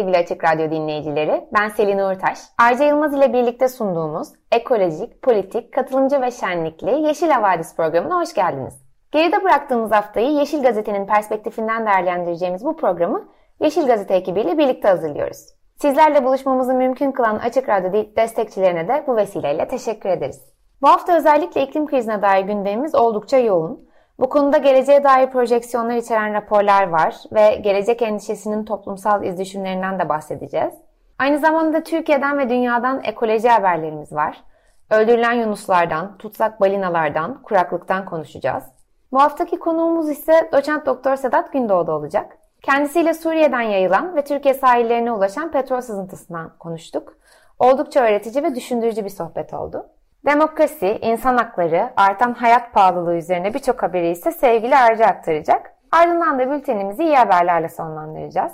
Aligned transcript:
sevgili 0.00 0.16
Açık 0.16 0.44
Radyo 0.44 0.70
dinleyicileri. 0.70 1.44
Ben 1.52 1.68
Selin 1.68 1.98
Uğurtaş. 1.98 2.38
Arca 2.58 2.84
Yılmaz 2.84 3.14
ile 3.14 3.32
birlikte 3.32 3.68
sunduğumuz 3.68 4.28
ekolojik, 4.52 5.22
politik, 5.22 5.72
katılımcı 5.72 6.20
ve 6.20 6.30
şenlikli 6.30 7.06
Yeşil 7.06 7.30
Havadis 7.30 7.76
programına 7.76 8.20
hoş 8.20 8.34
geldiniz. 8.34 8.74
Geride 9.12 9.44
bıraktığımız 9.44 9.92
haftayı 9.92 10.30
Yeşil 10.30 10.62
Gazete'nin 10.62 11.06
perspektifinden 11.06 11.86
değerlendireceğimiz 11.86 12.64
bu 12.64 12.76
programı 12.76 13.28
Yeşil 13.60 13.86
Gazete 13.86 14.14
ekibiyle 14.14 14.58
birlikte 14.58 14.88
hazırlıyoruz. 14.88 15.46
Sizlerle 15.76 16.24
buluşmamızı 16.24 16.74
mümkün 16.74 17.12
kılan 17.12 17.36
Açık 17.36 17.68
Radyo 17.68 18.04
destekçilerine 18.16 18.88
de 18.88 19.04
bu 19.06 19.16
vesileyle 19.16 19.68
teşekkür 19.68 20.08
ederiz. 20.08 20.40
Bu 20.82 20.88
hafta 20.88 21.16
özellikle 21.16 21.62
iklim 21.62 21.86
krizine 21.86 22.22
dair 22.22 22.44
gündemimiz 22.44 22.94
oldukça 22.94 23.38
yoğun. 23.38 23.89
Bu 24.20 24.28
konuda 24.28 24.58
geleceğe 24.58 25.04
dair 25.04 25.30
projeksiyonlar 25.30 25.96
içeren 25.96 26.34
raporlar 26.34 26.88
var 26.88 27.16
ve 27.32 27.54
gelecek 27.54 28.02
endişesinin 28.02 28.64
toplumsal 28.64 29.24
izdüşümlerinden 29.24 29.98
de 29.98 30.08
bahsedeceğiz. 30.08 30.74
Aynı 31.18 31.38
zamanda 31.38 31.82
Türkiye'den 31.82 32.38
ve 32.38 32.48
dünyadan 32.48 33.00
ekoloji 33.04 33.48
haberlerimiz 33.48 34.12
var. 34.12 34.44
Öldürülen 34.90 35.32
yunuslardan, 35.32 36.18
tutsak 36.18 36.60
balinalardan, 36.60 37.42
kuraklıktan 37.42 38.04
konuşacağız. 38.04 38.64
Bu 39.12 39.20
haftaki 39.20 39.58
konuğumuz 39.58 40.08
ise 40.10 40.48
doçent 40.52 40.86
doktor 40.86 41.16
Sedat 41.16 41.52
Gündoğdu 41.52 41.92
olacak. 41.92 42.38
Kendisiyle 42.62 43.14
Suriye'den 43.14 43.60
yayılan 43.60 44.16
ve 44.16 44.24
Türkiye 44.24 44.54
sahillerine 44.54 45.12
ulaşan 45.12 45.50
petrol 45.50 45.80
sızıntısından 45.80 46.52
konuştuk. 46.58 47.16
Oldukça 47.58 48.00
öğretici 48.00 48.44
ve 48.44 48.54
düşündürücü 48.54 49.04
bir 49.04 49.10
sohbet 49.10 49.54
oldu. 49.54 49.86
Demokrasi, 50.26 50.98
insan 51.02 51.36
hakları, 51.36 51.90
artan 51.96 52.34
hayat 52.34 52.72
pahalılığı 52.72 53.16
üzerine 53.16 53.54
birçok 53.54 53.82
haberi 53.82 54.08
ise 54.08 54.32
sevgili 54.32 54.76
Arca 54.76 55.06
aktaracak. 55.06 55.72
Ardından 55.92 56.38
da 56.38 56.50
bültenimizi 56.50 57.04
iyi 57.04 57.16
haberlerle 57.16 57.68
sonlandıracağız. 57.68 58.52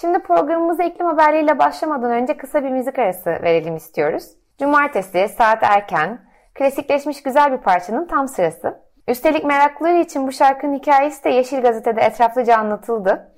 Şimdi 0.00 0.18
programımıza 0.18 0.82
iklim 0.82 1.06
haberleriyle 1.06 1.58
başlamadan 1.58 2.10
önce 2.10 2.36
kısa 2.36 2.64
bir 2.64 2.70
müzik 2.70 2.98
arası 2.98 3.30
verelim 3.30 3.76
istiyoruz. 3.76 4.24
Cumartesi, 4.58 5.28
saat 5.28 5.62
erken, 5.62 6.18
klasikleşmiş 6.54 7.22
güzel 7.22 7.52
bir 7.52 7.58
parçanın 7.58 8.06
tam 8.06 8.28
sırası. 8.28 8.80
Üstelik 9.08 9.44
meraklıları 9.44 9.98
için 9.98 10.26
bu 10.26 10.32
şarkının 10.32 10.74
hikayesi 10.74 11.24
de 11.24 11.30
Yeşil 11.30 11.60
Gazete'de 11.62 12.00
etraflıca 12.00 12.56
anlatıldı. 12.56 13.34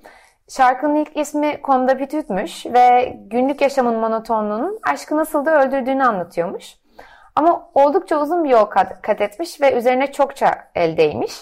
Şarkının 0.49 0.95
ilk 0.95 1.17
ismi 1.17 1.61
Konda 1.61 1.99
Bütütmüş 1.99 2.65
ve 2.65 3.13
günlük 3.27 3.61
yaşamın 3.61 3.99
monotonluğunun 3.99 4.79
aşkı 4.91 5.17
nasıl 5.17 5.45
da 5.45 5.63
öldürdüğünü 5.63 6.03
anlatıyormuş. 6.03 6.84
Ama 7.35 7.69
oldukça 7.73 8.21
uzun 8.21 8.43
bir 8.43 8.49
yol 8.49 8.65
kat, 8.65 9.21
etmiş 9.21 9.61
ve 9.61 9.73
üzerine 9.73 10.11
çokça 10.11 10.51
eldeymiş. 10.75 11.33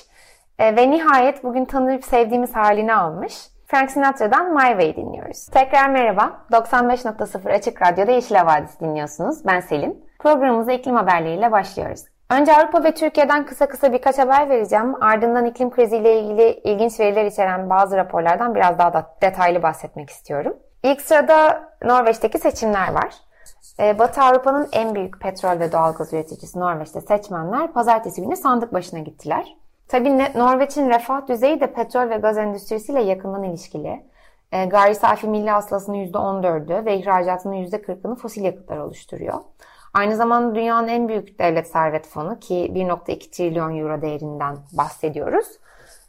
E, 0.60 0.76
ve 0.76 0.92
nihayet 0.92 1.44
bugün 1.44 1.66
tanıyıp 1.66 2.06
sevdiğimiz 2.06 2.56
halini 2.56 2.96
almış. 2.96 3.48
Frank 3.68 3.92
Sinatra'dan 3.92 4.54
My 4.54 4.68
Way 4.68 4.96
dinliyoruz. 4.96 5.48
Tekrar 5.48 5.90
merhaba. 5.90 6.46
95.0 6.52 7.54
Açık 7.54 7.82
Radyo'da 7.82 8.12
Yeşil 8.12 8.36
Havadis 8.36 8.80
dinliyorsunuz. 8.80 9.46
Ben 9.46 9.60
Selin. 9.60 10.06
Programımıza 10.20 10.72
iklim 10.72 10.96
haberleriyle 10.96 11.52
başlıyoruz. 11.52 12.06
Önce 12.30 12.54
Avrupa 12.54 12.84
ve 12.84 12.94
Türkiye'den 12.94 13.46
kısa 13.46 13.68
kısa 13.68 13.94
birkaç 13.94 14.18
haber 14.18 14.50
vereceğim. 14.50 15.04
Ardından 15.04 15.46
iklim 15.46 15.70
kriziyle 15.70 16.20
ilgili 16.20 16.50
ilginç 16.50 17.00
veriler 17.00 17.26
içeren 17.26 17.70
bazı 17.70 17.98
raporlardan 17.98 18.56
biraz 18.56 18.80
daha 18.80 18.94
da 18.94 19.16
detaylı 19.22 19.64
bahsetmek 19.64 20.10
istiyorum. 20.10 20.58
İlk 20.84 21.02
sırada 21.02 21.70
Norveç'teki 21.84 22.38
seçimler 22.38 22.94
var. 22.94 23.14
Ee, 23.80 24.00
Batı 24.00 24.22
Avrupa'nın 24.22 24.70
en 24.72 24.96
büyük 24.96 25.20
petrol 25.20 25.60
ve 25.60 25.72
doğalgaz 25.72 26.14
üreticisi 26.14 26.60
Norveç'te 26.60 27.02
seçmenler 27.02 27.74
pazartesi 27.74 28.22
günü 28.22 28.36
sandık 28.36 28.74
başına 28.74 29.00
gittiler. 29.00 29.56
Tabii 29.88 30.18
Norveç'in 30.18 30.90
refah 30.90 31.28
düzeyi 31.28 31.60
de 31.62 31.74
petrol 31.74 32.10
ve 32.10 32.18
gaz 32.18 32.38
endüstrisiyle 32.38 33.02
yakından 33.02 33.44
ilişkili. 33.44 34.04
E, 34.52 34.66
gayri 34.66 34.96
safi 34.96 35.28
milli 35.28 35.50
hasılasının 35.50 35.98
%14'ü 35.98 36.86
ve 36.86 36.98
ihracatının 36.98 37.56
%40'ını 37.56 38.16
fosil 38.16 38.44
yakıtlar 38.44 38.78
oluşturuyor. 38.78 39.34
Aynı 39.94 40.16
zamanda 40.16 40.56
dünyanın 40.56 40.88
en 40.88 41.08
büyük 41.08 41.40
devlet 41.40 41.68
servet 41.68 42.08
fonu 42.08 42.40
ki 42.40 42.72
1.2 42.76 43.32
trilyon 43.32 43.78
euro 43.80 44.02
değerinden 44.02 44.58
bahsediyoruz. 44.72 45.48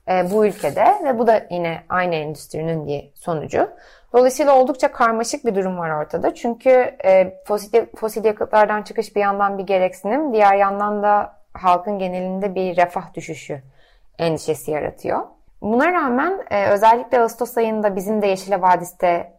E, 0.08 0.30
bu 0.30 0.46
ülkede 0.46 0.84
ve 1.04 1.18
bu 1.18 1.26
da 1.26 1.46
yine 1.50 1.84
aynı 1.88 2.14
endüstrinin 2.14 2.86
bir 2.86 3.10
sonucu. 3.14 3.68
Dolayısıyla 4.14 4.54
oldukça 4.58 4.92
karmaşık 4.92 5.44
bir 5.44 5.54
durum 5.54 5.78
var 5.78 5.90
ortada. 5.90 6.34
Çünkü 6.34 6.70
e, 7.04 7.34
fosil, 7.46 7.86
fosil 7.96 8.24
yakıtlardan 8.24 8.82
çıkış 8.82 9.16
bir 9.16 9.20
yandan 9.20 9.58
bir 9.58 9.66
gereksinim, 9.66 10.32
diğer 10.32 10.56
yandan 10.56 11.02
da 11.02 11.32
halkın 11.52 11.98
genelinde 11.98 12.54
bir 12.54 12.76
refah 12.76 13.14
düşüşü 13.14 13.62
endişesi 14.18 14.70
yaratıyor. 14.70 15.20
Buna 15.62 15.92
rağmen 15.92 16.44
e, 16.50 16.66
özellikle 16.66 17.20
Ağustos 17.20 17.58
ayında 17.58 17.96
bizim 17.96 18.22
de 18.22 18.26
Yeşil 18.26 18.62
Vadis'te 18.62 19.32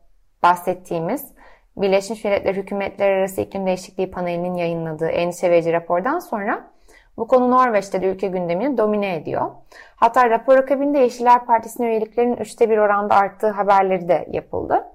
bahsettiğimiz 0.44 1.36
Birleşmiş 1.78 2.24
Milletler 2.24 2.56
Hükümetler 2.56 3.12
Arası 3.12 3.42
İklim 3.42 3.66
Değişikliği 3.66 4.12
Paneli'nin 4.12 4.56
yayınladığı 4.56 5.08
endişe 5.08 5.52
verici 5.52 5.74
rapordan 5.74 6.20
sonra 6.20 6.75
bu 7.18 7.28
konu 7.28 7.52
Norveç'te 7.52 8.02
de 8.02 8.06
ülke 8.06 8.28
gündemini 8.28 8.78
domine 8.78 9.16
ediyor. 9.16 9.52
Hatta 9.96 10.30
rapor 10.30 10.58
akabinde 10.58 11.00
Yeşiller 11.00 11.46
Partisi'nin 11.46 11.88
üyeliklerinin 11.88 12.38
üçte 12.38 12.70
bir 12.70 12.78
oranda 12.78 13.16
arttığı 13.16 13.50
haberleri 13.50 14.08
de 14.08 14.28
yapıldı. 14.32 14.86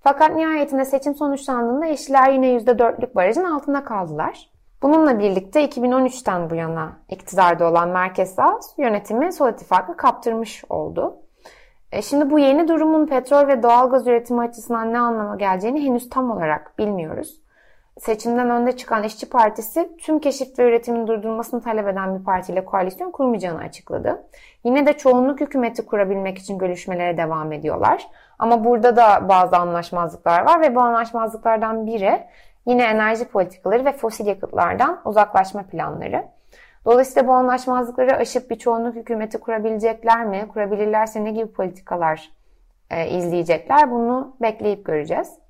Fakat 0.00 0.36
nihayetinde 0.36 0.84
seçim 0.84 1.14
sonuçlandığında 1.14 1.86
Yeşiller 1.86 2.32
yine 2.32 2.46
%4'lük 2.46 3.14
barajın 3.14 3.44
altında 3.44 3.84
kaldılar. 3.84 4.50
Bununla 4.82 5.18
birlikte 5.18 5.64
2013'ten 5.64 6.50
bu 6.50 6.54
yana 6.54 6.92
iktidarda 7.08 7.70
olan 7.70 7.88
Merkez 7.88 8.34
Sağ 8.34 8.60
yönetimi 8.78 9.32
Sol 9.32 9.48
İttifakı 9.48 9.96
kaptırmış 9.96 10.64
oldu. 10.68 11.16
E 11.92 12.02
şimdi 12.02 12.30
bu 12.30 12.38
yeni 12.38 12.68
durumun 12.68 13.06
petrol 13.06 13.46
ve 13.48 13.62
doğalgaz 13.62 14.06
üretimi 14.06 14.40
açısından 14.40 14.92
ne 14.92 14.98
anlama 14.98 15.36
geleceğini 15.36 15.84
henüz 15.84 16.10
tam 16.10 16.30
olarak 16.30 16.78
bilmiyoruz 16.78 17.40
seçimden 17.98 18.50
önde 18.50 18.76
çıkan 18.76 19.02
İşçi 19.04 19.28
Partisi 19.28 19.96
tüm 19.96 20.18
keşif 20.18 20.58
ve 20.58 20.68
üretimin 20.68 21.06
durdurulmasını 21.06 21.62
talep 21.62 21.88
eden 21.88 22.18
bir 22.18 22.24
partiyle 22.24 22.64
koalisyon 22.64 23.10
kurmayacağını 23.10 23.60
açıkladı. 23.60 24.24
Yine 24.64 24.86
de 24.86 24.92
çoğunluk 24.92 25.40
hükümeti 25.40 25.86
kurabilmek 25.86 26.38
için 26.38 26.58
görüşmelere 26.58 27.16
devam 27.16 27.52
ediyorlar. 27.52 28.06
Ama 28.38 28.64
burada 28.64 28.96
da 28.96 29.28
bazı 29.28 29.56
anlaşmazlıklar 29.56 30.42
var 30.46 30.60
ve 30.60 30.74
bu 30.74 30.80
anlaşmazlıklardan 30.80 31.86
biri 31.86 32.26
yine 32.66 32.84
enerji 32.84 33.24
politikaları 33.24 33.84
ve 33.84 33.92
fosil 33.92 34.26
yakıtlardan 34.26 35.00
uzaklaşma 35.04 35.62
planları. 35.62 36.24
Dolayısıyla 36.84 37.28
bu 37.28 37.32
anlaşmazlıkları 37.32 38.16
aşıp 38.16 38.50
bir 38.50 38.58
çoğunluk 38.58 38.94
hükümeti 38.94 39.38
kurabilecekler 39.38 40.24
mi? 40.24 40.48
Kurabilirlerse 40.52 41.24
ne 41.24 41.30
gibi 41.30 41.52
politikalar 41.52 42.30
e, 42.90 43.08
izleyecekler? 43.08 43.90
Bunu 43.90 44.36
bekleyip 44.40 44.84
göreceğiz. 44.84 45.47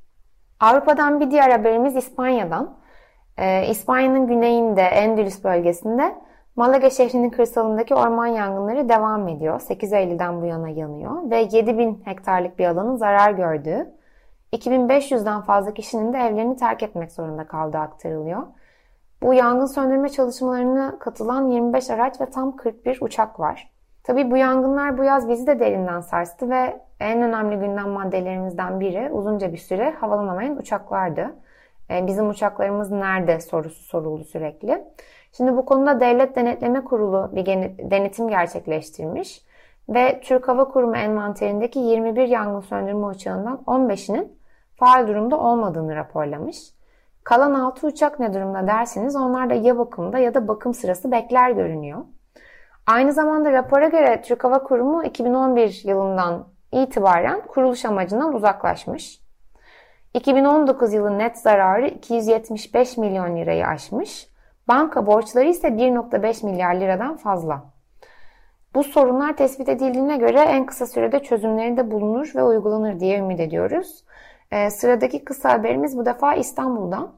Avrupa'dan 0.60 1.20
bir 1.20 1.30
diğer 1.30 1.50
haberimiz 1.50 1.96
İspanya'dan. 1.96 2.76
Ee, 3.38 3.66
İspanya'nın 3.66 4.26
güneyinde 4.26 4.82
Endülüs 4.82 5.44
bölgesinde 5.44 6.14
Malaga 6.56 6.90
şehrinin 6.90 7.30
kırsalındaki 7.30 7.94
orman 7.94 8.26
yangınları 8.26 8.88
devam 8.88 9.28
ediyor. 9.28 9.60
8 9.60 9.92
Eylül'den 9.92 10.42
bu 10.42 10.46
yana 10.46 10.68
yanıyor 10.68 11.30
ve 11.30 11.38
7000 11.38 12.02
hektarlık 12.04 12.58
bir 12.58 12.66
alanın 12.66 12.96
zarar 12.96 13.30
gördüğü, 13.30 13.94
2500'den 14.52 15.40
fazla 15.40 15.74
kişinin 15.74 16.12
de 16.12 16.18
evlerini 16.18 16.56
terk 16.56 16.82
etmek 16.82 17.12
zorunda 17.12 17.46
kaldığı 17.46 17.78
aktarılıyor. 17.78 18.42
Bu 19.22 19.34
yangın 19.34 19.66
söndürme 19.66 20.08
çalışmalarına 20.08 20.98
katılan 20.98 21.50
25 21.50 21.90
araç 21.90 22.20
ve 22.20 22.26
tam 22.26 22.56
41 22.56 22.98
uçak 23.00 23.40
var. 23.40 23.70
Tabii 24.08 24.30
bu 24.30 24.36
yangınlar 24.36 24.98
bu 24.98 25.04
yaz 25.04 25.28
bizi 25.28 25.46
de 25.46 25.60
derinden 25.60 26.00
sarstı 26.00 26.50
ve 26.50 26.80
en 27.00 27.22
önemli 27.22 27.56
gündem 27.56 27.88
maddelerimizden 27.88 28.80
biri 28.80 29.10
uzunca 29.12 29.52
bir 29.52 29.58
süre 29.58 29.90
havalanamayan 29.90 30.56
uçaklardı. 30.56 31.36
E, 31.90 32.06
bizim 32.06 32.28
uçaklarımız 32.28 32.90
nerede 32.90 33.40
sorusu 33.40 33.82
soruldu 33.82 34.24
sürekli. 34.24 34.84
Şimdi 35.32 35.56
bu 35.56 35.64
konuda 35.64 36.00
Devlet 36.00 36.36
Denetleme 36.36 36.84
Kurulu 36.84 37.30
bir 37.32 37.46
denetim 37.90 38.28
gerçekleştirmiş 38.28 39.42
ve 39.88 40.20
Türk 40.20 40.48
Hava 40.48 40.68
Kurumu 40.68 40.96
envanterindeki 40.96 41.78
21 41.78 42.28
yangın 42.28 42.60
söndürme 42.60 43.06
uçağından 43.06 43.60
15'inin 43.66 44.32
faal 44.76 45.08
durumda 45.08 45.40
olmadığını 45.40 45.96
raporlamış. 45.96 46.58
Kalan 47.24 47.54
6 47.54 47.86
uçak 47.86 48.20
ne 48.20 48.34
durumda 48.34 48.66
derseniz 48.66 49.16
onlar 49.16 49.50
da 49.50 49.54
ya 49.54 49.78
bakımda 49.78 50.18
ya 50.18 50.34
da 50.34 50.48
bakım 50.48 50.74
sırası 50.74 51.12
bekler 51.12 51.50
görünüyor. 51.50 51.98
Aynı 52.88 53.12
zamanda 53.12 53.52
rapora 53.52 53.88
göre 53.88 54.22
Türk 54.22 54.44
Hava 54.44 54.62
Kurumu 54.62 55.04
2011 55.04 55.82
yılından 55.84 56.48
itibaren 56.72 57.40
kuruluş 57.46 57.84
amacından 57.84 58.34
uzaklaşmış. 58.34 59.20
2019 60.14 60.92
yılı 60.92 61.18
net 61.18 61.38
zararı 61.38 61.88
275 61.88 62.96
milyon 62.96 63.36
lirayı 63.36 63.66
aşmış. 63.66 64.28
Banka 64.68 65.06
borçları 65.06 65.48
ise 65.48 65.68
1.5 65.68 66.46
milyar 66.46 66.74
liradan 66.74 67.16
fazla. 67.16 67.64
Bu 68.74 68.84
sorunlar 68.84 69.36
tespit 69.36 69.68
edildiğine 69.68 70.16
göre 70.16 70.40
en 70.40 70.66
kısa 70.66 70.86
sürede 70.86 71.22
çözümleri 71.22 71.76
de 71.76 71.90
bulunur 71.90 72.32
ve 72.34 72.42
uygulanır 72.42 73.00
diye 73.00 73.18
ümit 73.18 73.40
ediyoruz. 73.40 74.04
Ee, 74.50 74.70
sıradaki 74.70 75.24
kısa 75.24 75.52
haberimiz 75.52 75.98
bu 75.98 76.06
defa 76.06 76.34
İstanbul'dan. 76.34 77.12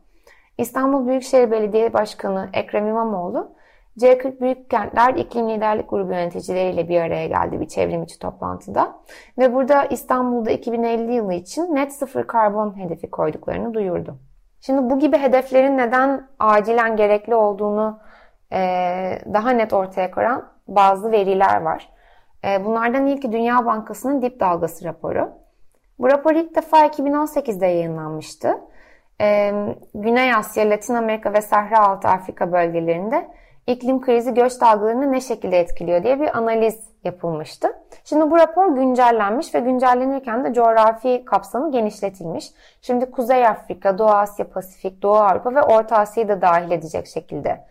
İstanbul 0.58 1.06
Büyükşehir 1.06 1.50
Belediye 1.50 1.92
Başkanı 1.92 2.48
Ekrem 2.52 2.86
İmamoğlu, 2.86 3.59
C40 3.98 4.40
Büyük 4.40 4.70
Kentler 4.70 5.14
İklim 5.14 5.48
Liderlik 5.48 5.90
Grubu 5.90 6.12
yöneticileriyle 6.12 6.88
bir 6.88 7.00
araya 7.00 7.26
geldi 7.26 7.60
bir 7.60 7.68
çevrim 7.68 8.02
içi 8.02 8.18
toplantıda. 8.18 8.96
Ve 9.38 9.54
burada 9.54 9.84
İstanbul'da 9.84 10.50
2050 10.50 11.12
yılı 11.12 11.34
için 11.34 11.74
net 11.74 11.92
sıfır 11.92 12.26
karbon 12.26 12.78
hedefi 12.78 13.10
koyduklarını 13.10 13.74
duyurdu. 13.74 14.16
Şimdi 14.60 14.90
bu 14.90 14.98
gibi 14.98 15.18
hedeflerin 15.18 15.78
neden 15.78 16.28
acilen 16.38 16.96
gerekli 16.96 17.34
olduğunu 17.34 18.00
e, 18.52 18.58
daha 19.34 19.50
net 19.50 19.72
ortaya 19.72 20.10
koyan 20.10 20.48
bazı 20.68 21.12
veriler 21.12 21.60
var. 21.60 21.88
E, 22.44 22.64
bunlardan 22.64 23.06
ilki 23.06 23.32
Dünya 23.32 23.66
Bankası'nın 23.66 24.22
dip 24.22 24.40
dalgası 24.40 24.84
raporu. 24.84 25.30
Bu 25.98 26.10
rapor 26.10 26.34
ilk 26.34 26.54
defa 26.54 26.86
2018'de 26.86 27.66
yayınlanmıştı. 27.66 28.58
E, 29.20 29.52
Güney 29.94 30.34
Asya, 30.34 30.70
Latin 30.70 30.94
Amerika 30.94 31.32
ve 31.32 31.42
Sahra 31.42 31.88
Altı 31.88 32.08
Afrika 32.08 32.52
bölgelerinde 32.52 33.28
iklim 33.72 34.00
krizi 34.00 34.34
göç 34.34 34.60
dalgalarını 34.60 35.12
ne 35.12 35.20
şekilde 35.20 35.58
etkiliyor 35.58 36.02
diye 36.02 36.20
bir 36.20 36.38
analiz 36.38 36.90
yapılmıştı. 37.04 37.68
Şimdi 38.04 38.30
bu 38.30 38.38
rapor 38.38 38.76
güncellenmiş 38.76 39.54
ve 39.54 39.60
güncellenirken 39.60 40.44
de 40.44 40.54
coğrafi 40.54 41.24
kapsamı 41.24 41.72
genişletilmiş. 41.72 42.50
Şimdi 42.82 43.10
Kuzey 43.10 43.46
Afrika, 43.46 43.98
Doğu 43.98 44.08
Asya, 44.08 44.48
Pasifik, 44.48 45.02
Doğu 45.02 45.16
Avrupa 45.16 45.54
ve 45.54 45.62
Orta 45.62 45.96
Asya'yı 45.96 46.28
da 46.28 46.42
dahil 46.42 46.70
edecek 46.70 47.06
şekilde 47.06 47.64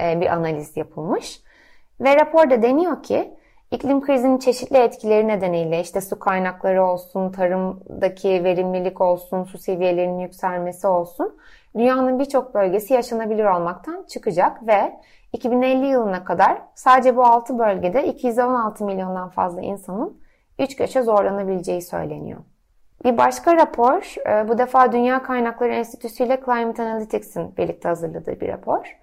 bir 0.00 0.26
analiz 0.26 0.76
yapılmış. 0.76 1.42
Ve 2.00 2.16
raporda 2.16 2.62
deniyor 2.62 3.02
ki 3.02 3.34
iklim 3.70 4.00
krizinin 4.00 4.38
çeşitli 4.38 4.76
etkileri 4.76 5.28
nedeniyle 5.28 5.80
işte 5.80 6.00
su 6.00 6.18
kaynakları 6.18 6.84
olsun, 6.84 7.32
tarımdaki 7.32 8.44
verimlilik 8.44 9.00
olsun, 9.00 9.44
su 9.44 9.58
seviyelerinin 9.58 10.18
yükselmesi 10.18 10.86
olsun 10.86 11.36
dünyanın 11.74 12.18
birçok 12.18 12.54
bölgesi 12.54 12.94
yaşanabilir 12.94 13.44
olmaktan 13.44 14.04
çıkacak 14.08 14.66
ve 14.66 15.00
2050 15.32 15.86
yılına 15.86 16.24
kadar 16.24 16.62
sadece 16.74 17.16
bu 17.16 17.24
6 17.24 17.58
bölgede 17.58 18.06
216 18.06 18.84
milyondan 18.84 19.28
fazla 19.28 19.60
insanın 19.60 20.20
üç 20.58 20.76
göçe 20.76 21.02
zorlanabileceği 21.02 21.82
söyleniyor. 21.82 22.40
Bir 23.04 23.18
başka 23.18 23.56
rapor, 23.56 24.14
e, 24.28 24.48
bu 24.48 24.58
defa 24.58 24.92
Dünya 24.92 25.22
Kaynakları 25.22 25.72
Enstitüsü 25.72 26.24
ile 26.24 26.40
Climate 26.44 26.82
Analytics'in 26.82 27.56
birlikte 27.56 27.88
hazırladığı 27.88 28.40
bir 28.40 28.48
rapor. 28.48 28.98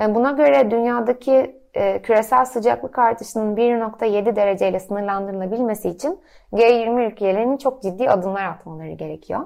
E, 0.00 0.14
buna 0.14 0.30
göre 0.30 0.70
dünyadaki 0.70 1.60
e, 1.74 2.02
küresel 2.02 2.44
sıcaklık 2.44 2.98
artışının 2.98 3.56
1.7 3.56 4.36
dereceyle 4.36 4.80
sınırlandırılabilmesi 4.80 5.88
için 5.88 6.20
G20 6.52 7.12
ülkelerinin 7.12 7.56
çok 7.56 7.82
ciddi 7.82 8.10
adımlar 8.10 8.44
atmaları 8.44 8.92
gerekiyor. 8.92 9.40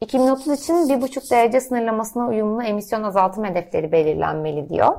2030 0.00 0.60
için 0.60 0.74
1.5 0.74 1.30
derece 1.30 1.60
sınırlamasına 1.60 2.26
uyumlu 2.26 2.62
emisyon 2.62 3.02
azaltım 3.02 3.44
hedefleri 3.44 3.92
belirlenmeli 3.92 4.68
diyor. 4.68 4.94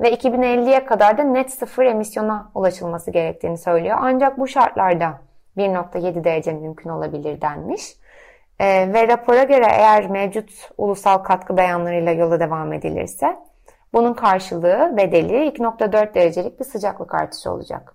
Ve 0.00 0.14
2050'ye 0.14 0.84
kadar 0.84 1.18
da 1.18 1.22
net 1.22 1.50
sıfır 1.50 1.84
emisyona 1.84 2.50
ulaşılması 2.54 3.10
gerektiğini 3.10 3.58
söylüyor. 3.58 3.96
Ancak 4.00 4.38
bu 4.38 4.48
şartlarda 4.48 5.20
1.7 5.56 6.24
derece 6.24 6.52
mümkün 6.52 6.90
olabilir 6.90 7.40
denmiş. 7.40 7.96
E, 8.58 8.92
ve 8.92 9.08
rapora 9.08 9.42
göre 9.42 9.66
eğer 9.70 10.10
mevcut 10.10 10.70
ulusal 10.78 11.18
katkı 11.18 11.56
beyanlarıyla 11.56 12.12
yola 12.12 12.40
devam 12.40 12.72
edilirse 12.72 13.36
bunun 13.92 14.14
karşılığı 14.14 14.94
bedeli 14.96 15.48
2.4 15.48 16.14
derecelik 16.14 16.60
bir 16.60 16.64
sıcaklık 16.64 17.14
artışı 17.14 17.50
olacak. 17.50 17.94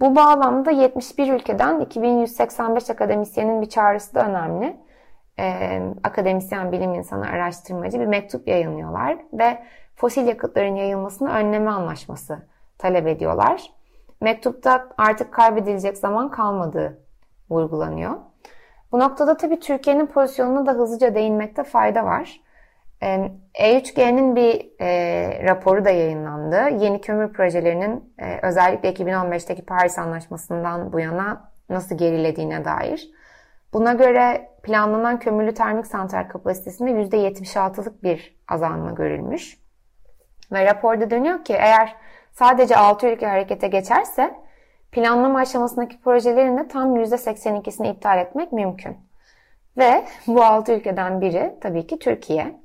Bu 0.00 0.16
bağlamda 0.16 0.70
71 0.70 1.32
ülkeden 1.32 1.80
2185 1.80 2.90
akademisyenin 2.90 3.62
bir 3.62 3.68
çağrısı 3.68 4.14
da 4.14 4.26
önemli. 4.26 4.76
Ee, 5.38 5.82
akademisyen, 6.04 6.72
bilim 6.72 6.94
insanı, 6.94 7.28
araştırmacı 7.28 8.00
bir 8.00 8.06
mektup 8.06 8.48
yayınlıyorlar 8.48 9.16
ve 9.32 9.58
fosil 9.96 10.26
yakıtların 10.26 10.76
yayılmasını 10.76 11.30
önleme 11.30 11.70
anlaşması 11.70 12.38
talep 12.78 13.06
ediyorlar. 13.06 13.72
Mektupta 14.20 14.88
artık 14.98 15.32
kaybedilecek 15.32 15.96
zaman 15.96 16.30
kalmadığı 16.30 16.98
vurgulanıyor. 17.50 18.14
Bu 18.92 18.98
noktada 18.98 19.36
tabii 19.36 19.60
Türkiye'nin 19.60 20.06
pozisyonuna 20.06 20.66
da 20.66 20.72
hızlıca 20.72 21.14
değinmekte 21.14 21.64
fayda 21.64 22.04
var. 22.04 22.40
E3G'nin 23.54 24.36
bir 24.36 24.80
e, 24.80 25.44
raporu 25.44 25.84
da 25.84 25.90
yayınlandı. 25.90 26.84
Yeni 26.84 27.00
kömür 27.00 27.32
projelerinin 27.32 28.14
e, 28.18 28.38
özellikle 28.42 28.92
2015'teki 28.92 29.64
Paris 29.64 29.98
Anlaşması'ndan 29.98 30.92
bu 30.92 31.00
yana 31.00 31.50
nasıl 31.68 31.98
gerilediğine 31.98 32.64
dair. 32.64 33.10
Buna 33.72 33.92
göre 33.92 34.50
planlanan 34.62 35.18
kömürlü 35.18 35.54
termik 35.54 35.86
santral 35.86 36.28
kapasitesinde 36.28 36.90
%76'lık 36.90 38.02
bir 38.02 38.36
azalma 38.48 38.90
görülmüş. 38.90 39.58
Ve 40.52 40.64
raporda 40.66 41.10
dönüyor 41.10 41.44
ki 41.44 41.52
eğer 41.52 41.96
sadece 42.32 42.76
6 42.76 43.06
ülke 43.06 43.26
harekete 43.26 43.68
geçerse 43.68 44.34
planlama 44.92 45.38
aşamasındaki 45.38 46.00
projelerin 46.00 46.58
de 46.58 46.68
tam 46.68 46.96
%82'sini 46.96 47.92
iptal 47.92 48.18
etmek 48.18 48.52
mümkün. 48.52 48.96
Ve 49.78 50.04
bu 50.26 50.44
6 50.44 50.72
ülkeden 50.72 51.20
biri 51.20 51.54
tabii 51.60 51.86
ki 51.86 51.98
Türkiye. 51.98 52.60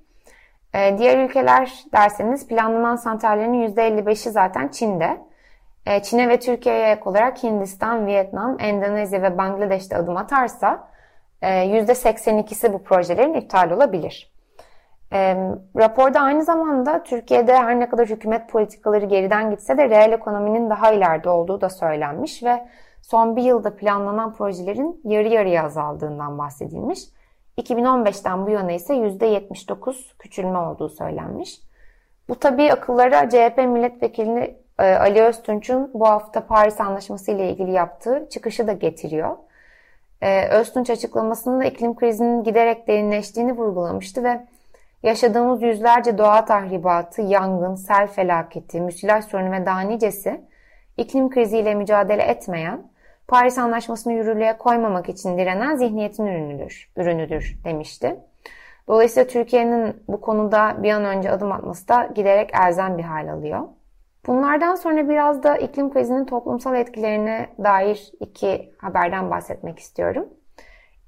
Ee, 0.75 0.97
diğer 0.97 1.17
ülkeler 1.17 1.83
derseniz 1.93 2.47
planlanan 2.47 2.95
santrallerin 2.95 3.53
%55'i 3.53 4.31
zaten 4.31 4.67
Çin'de. 4.67 5.17
Ee, 5.85 6.01
Çin'e 6.03 6.29
ve 6.29 6.39
Türkiye'ye 6.39 6.91
ek 6.91 7.01
olarak 7.05 7.43
Hindistan, 7.43 8.05
Vietnam, 8.05 8.57
Endonezya 8.59 9.21
ve 9.21 9.37
Bangladeş'te 9.37 9.97
adım 9.97 10.17
atarsa 10.17 10.92
%82'si 11.43 12.67
e, 12.67 12.73
bu 12.73 12.83
projelerin 12.83 13.33
iptal 13.33 13.71
olabilir. 13.71 14.33
E, 15.13 15.35
raporda 15.77 16.19
aynı 16.19 16.43
zamanda 16.43 17.03
Türkiye'de 17.03 17.55
her 17.55 17.79
ne 17.79 17.89
kadar 17.89 18.07
hükümet 18.07 18.49
politikaları 18.49 19.05
geriden 19.05 19.51
gitse 19.51 19.77
de 19.77 19.89
reel 19.89 20.11
ekonominin 20.11 20.69
daha 20.69 20.91
ileride 20.91 21.29
olduğu 21.29 21.61
da 21.61 21.69
söylenmiş 21.69 22.43
ve 22.43 22.67
son 23.01 23.35
bir 23.35 23.43
yılda 23.43 23.75
planlanan 23.75 24.33
projelerin 24.33 25.01
yarı 25.03 25.27
yarıya 25.27 25.63
azaldığından 25.63 26.37
bahsedilmiş. 26.37 26.99
2015'ten 27.57 28.45
bu 28.45 28.49
yana 28.49 28.71
ise 28.71 28.93
%79 28.93 30.17
küçülme 30.19 30.57
olduğu 30.57 30.89
söylenmiş. 30.89 31.61
Bu 32.29 32.35
tabii 32.35 32.71
akıllara 32.71 33.29
CHP 33.29 33.57
milletvekili 33.57 34.57
e, 34.79 34.95
Ali 34.95 35.21
Öztunç'un 35.21 35.91
bu 35.93 36.07
hafta 36.07 36.47
Paris 36.47 36.81
Anlaşması 36.81 37.31
ile 37.31 37.49
ilgili 37.49 37.71
yaptığı 37.71 38.27
çıkışı 38.29 38.67
da 38.67 38.73
getiriyor. 38.73 39.37
E, 40.23 40.47
Öztunç 40.47 40.89
açıklamasında 40.89 41.65
iklim 41.65 41.95
krizinin 41.95 42.43
giderek 42.43 42.87
derinleştiğini 42.87 43.57
vurgulamıştı 43.57 44.23
ve 44.23 44.45
yaşadığımız 45.03 45.61
yüzlerce 45.61 46.17
doğa 46.17 46.45
tahribatı, 46.45 47.21
yangın, 47.21 47.75
sel 47.75 48.07
felaketi, 48.07 48.81
müsilaj 48.81 49.25
sorunu 49.25 49.51
ve 49.51 49.65
daha 49.65 49.79
nicesi 49.79 50.41
iklim 50.97 51.29
kriziyle 51.29 51.75
mücadele 51.75 52.23
etmeyen 52.23 52.81
Paris 53.27 53.57
Anlaşması'nı 53.57 54.13
yürürlüğe 54.13 54.57
koymamak 54.57 55.09
için 55.09 55.37
direnen 55.37 55.75
zihniyetin 55.75 56.25
ürünüdür, 56.25 56.91
ürünüdür 56.97 57.57
demişti. 57.65 58.15
Dolayısıyla 58.87 59.27
Türkiye'nin 59.27 60.03
bu 60.07 60.21
konuda 60.21 60.83
bir 60.83 60.91
an 60.91 61.05
önce 61.05 61.31
adım 61.31 61.51
atması 61.51 61.87
da 61.87 62.09
giderek 62.15 62.49
elzem 62.65 62.97
bir 62.97 63.03
hal 63.03 63.27
alıyor. 63.27 63.59
Bunlardan 64.27 64.75
sonra 64.75 65.09
biraz 65.09 65.43
da 65.43 65.57
iklim 65.57 65.93
krizinin 65.93 66.25
toplumsal 66.25 66.75
etkilerine 66.75 67.49
dair 67.63 68.11
iki 68.19 68.73
haberden 68.77 69.31
bahsetmek 69.31 69.79
istiyorum. 69.79 70.29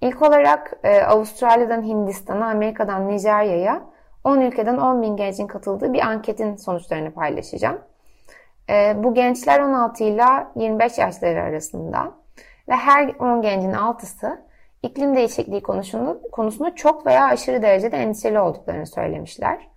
İlk 0.01 0.21
olarak 0.21 0.77
e, 0.83 1.01
Avustralya'dan 1.01 1.83
Hindistan'a, 1.83 2.49
Amerika'dan 2.49 3.09
Nijerya'ya 3.09 3.81
10 4.23 4.41
ülkeden 4.41 4.77
10 4.77 5.01
bin 5.01 5.15
gencin 5.15 5.47
katıldığı 5.47 5.93
bir 5.93 5.99
anketin 5.99 6.55
sonuçlarını 6.55 7.13
paylaşacağım. 7.13 7.81
E, 8.69 9.03
bu 9.03 9.13
gençler 9.13 9.59
16 9.59 10.03
ile 10.03 10.47
25 10.55 10.97
yaşları 10.97 11.41
arasında 11.41 12.11
ve 12.69 12.73
her 12.73 13.15
10 13.19 13.41
gencin 13.41 13.71
6'sı 13.71 14.45
iklim 14.83 15.15
değişikliği 15.15 15.63
konusunda, 15.63 16.17
konusunda 16.31 16.75
çok 16.75 17.05
veya 17.05 17.25
aşırı 17.25 17.61
derecede 17.61 17.97
endişeli 17.97 18.39
olduklarını 18.39 18.87
söylemişler. 18.87 19.74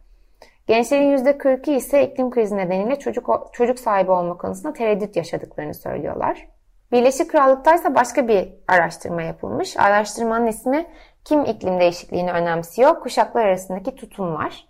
Gençlerin 0.69 1.17
%40'ı 1.17 1.75
ise 1.75 2.07
iklim 2.07 2.31
krizi 2.31 2.57
nedeniyle 2.57 2.99
çocuk, 2.99 3.51
çocuk 3.53 3.79
sahibi 3.79 4.11
olma 4.11 4.37
konusunda 4.37 4.73
tereddüt 4.73 5.17
yaşadıklarını 5.17 5.75
söylüyorlar. 5.75 6.49
Birleşik 6.93 7.31
Krallık'ta 7.31 7.75
ise 7.75 7.95
başka 7.95 8.29
bir 8.29 8.49
araştırma 8.69 9.23
yapılmış. 9.23 9.77
Araştırmanın 9.77 10.47
ismi 10.47 10.87
Kim 11.25 11.45
iklim 11.45 11.81
değişikliğini 11.81 12.33
önemsiyor? 12.33 13.01
Kuşaklar 13.01 13.47
arasındaki 13.47 13.95
tutumlar. 13.95 14.67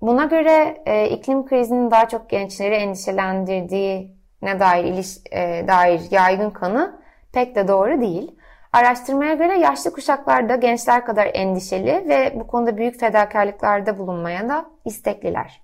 Buna 0.00 0.24
göre 0.24 0.82
e, 0.86 1.08
iklim 1.08 1.46
krizinin 1.46 1.90
daha 1.90 2.08
çok 2.08 2.30
gençleri 2.30 2.74
endişelendirdiği 2.74 4.16
ne 4.42 4.60
dair, 4.60 4.84
iliş, 4.84 5.16
e, 5.32 5.64
dair 5.68 6.00
yaygın 6.10 6.50
kanı 6.50 7.00
pek 7.32 7.56
de 7.56 7.68
doğru 7.68 8.00
değil. 8.00 8.38
Araştırmaya 8.72 9.34
göre 9.34 9.58
yaşlı 9.58 9.92
kuşaklar 9.92 10.48
da 10.48 10.56
gençler 10.56 11.04
kadar 11.04 11.30
endişeli 11.34 12.08
ve 12.08 12.32
bu 12.40 12.46
konuda 12.46 12.76
büyük 12.76 13.00
fedakarlıklarda 13.00 13.98
bulunmaya 13.98 14.48
da 14.48 14.64
istekliler. 14.84 15.62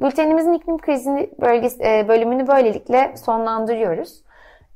Bültenimizin 0.00 0.52
iklim 0.52 0.78
krizi 0.78 1.30
e, 1.80 2.08
bölümünü 2.08 2.46
böylelikle 2.46 3.14
sonlandırıyoruz. 3.16 4.22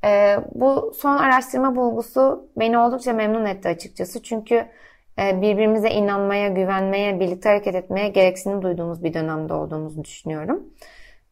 E, 0.04 0.37
bu 0.54 0.92
son 0.97 1.16
araştırma 1.16 1.76
bulgusu 1.76 2.49
beni 2.56 2.78
oldukça 2.78 3.12
memnun 3.12 3.45
etti 3.45 3.68
açıkçası. 3.68 4.23
Çünkü 4.23 4.66
e, 5.18 5.42
birbirimize 5.42 5.90
inanmaya, 5.90 6.49
güvenmeye, 6.49 7.21
birlikte 7.21 7.49
hareket 7.49 7.75
etmeye 7.75 8.09
gereksinim 8.09 8.62
duyduğumuz 8.62 9.04
bir 9.04 9.14
dönemde 9.14 9.54
olduğumuzu 9.54 10.04
düşünüyorum. 10.04 10.64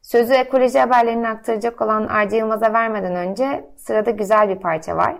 Sözü 0.03 0.35
ekoloji 0.35 0.79
haberlerini 0.79 1.29
aktaracak 1.29 1.83
olan 1.83 2.07
Arca 2.07 2.37
Yılmaz'a 2.37 2.73
vermeden 2.73 3.15
önce 3.15 3.65
sırada 3.77 4.11
güzel 4.11 4.49
bir 4.49 4.57
parça 4.57 4.97
var. 4.97 5.17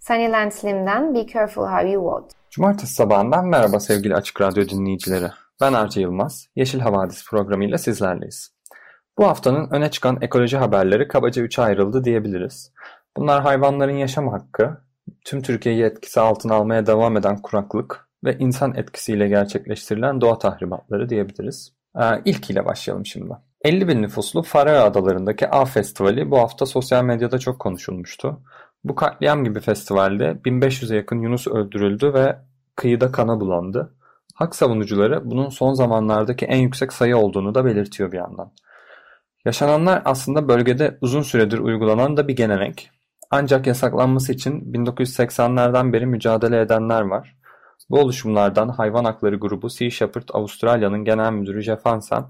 Sunnyland 0.00 0.52
Slim'den 0.52 1.14
Be 1.14 1.26
Careful 1.26 1.62
How 1.62 1.90
You 1.90 2.04
Vote. 2.04 2.34
Cumartesi 2.50 2.94
sabahından 2.94 3.46
merhaba 3.46 3.80
sevgili 3.80 4.14
Açık 4.14 4.40
Radyo 4.40 4.68
dinleyicileri. 4.68 5.26
Ben 5.60 5.72
Arca 5.72 6.00
Yılmaz, 6.00 6.48
Yeşil 6.56 6.80
Havadis 6.80 7.30
programıyla 7.30 7.78
sizlerleyiz. 7.78 8.52
Bu 9.18 9.26
haftanın 9.26 9.70
öne 9.70 9.90
çıkan 9.90 10.18
ekoloji 10.20 10.56
haberleri 10.56 11.08
kabaca 11.08 11.42
üçe 11.42 11.62
ayrıldı 11.62 12.04
diyebiliriz. 12.04 12.72
Bunlar 13.16 13.42
hayvanların 13.42 13.96
yaşam 13.96 14.28
hakkı, 14.28 14.76
tüm 15.24 15.42
Türkiye'yi 15.42 15.84
etkisi 15.84 16.20
altına 16.20 16.54
almaya 16.54 16.86
devam 16.86 17.16
eden 17.16 17.42
kuraklık 17.42 18.08
ve 18.24 18.38
insan 18.38 18.74
etkisiyle 18.74 19.28
gerçekleştirilen 19.28 20.20
doğa 20.20 20.38
tahribatları 20.38 21.08
diyebiliriz. 21.08 21.72
Ee, 21.96 22.02
ilkiyle 22.24 22.64
başlayalım 22.64 23.06
şimdi. 23.06 23.34
50 23.64 23.88
bin 23.88 24.02
nüfuslu 24.02 24.42
Faroe 24.42 24.78
Adaları'ndaki 24.78 25.48
A 25.48 25.64
Festivali 25.64 26.30
bu 26.30 26.38
hafta 26.38 26.66
sosyal 26.66 27.04
medyada 27.04 27.38
çok 27.38 27.58
konuşulmuştu. 27.58 28.40
Bu 28.84 28.94
katliam 28.94 29.44
gibi 29.44 29.60
festivalde 29.60 30.24
1500'e 30.44 30.96
yakın 30.96 31.20
Yunus 31.20 31.46
öldürüldü 31.46 32.14
ve 32.14 32.36
kıyıda 32.76 33.12
kana 33.12 33.40
bulandı. 33.40 33.94
Hak 34.34 34.56
savunucuları 34.56 35.30
bunun 35.30 35.48
son 35.48 35.72
zamanlardaki 35.72 36.46
en 36.46 36.58
yüksek 36.58 36.92
sayı 36.92 37.16
olduğunu 37.16 37.54
da 37.54 37.64
belirtiyor 37.64 38.12
bir 38.12 38.16
yandan. 38.16 38.52
Yaşananlar 39.44 40.02
aslında 40.04 40.48
bölgede 40.48 40.98
uzun 41.00 41.22
süredir 41.22 41.58
uygulanan 41.58 42.16
da 42.16 42.28
bir 42.28 42.36
gelenek. 42.36 42.90
Ancak 43.30 43.66
yasaklanması 43.66 44.32
için 44.32 44.72
1980'lerden 44.72 45.92
beri 45.92 46.06
mücadele 46.06 46.60
edenler 46.60 47.00
var. 47.00 47.36
Bu 47.90 48.00
oluşumlardan 48.00 48.68
hayvan 48.68 49.04
hakları 49.04 49.36
grubu 49.36 49.70
Sea 49.70 49.90
Shepherd 49.90 50.28
Avustralya'nın 50.32 51.04
genel 51.04 51.32
müdürü 51.32 51.62
Jeff 51.62 51.84
Hansen, 51.84 52.24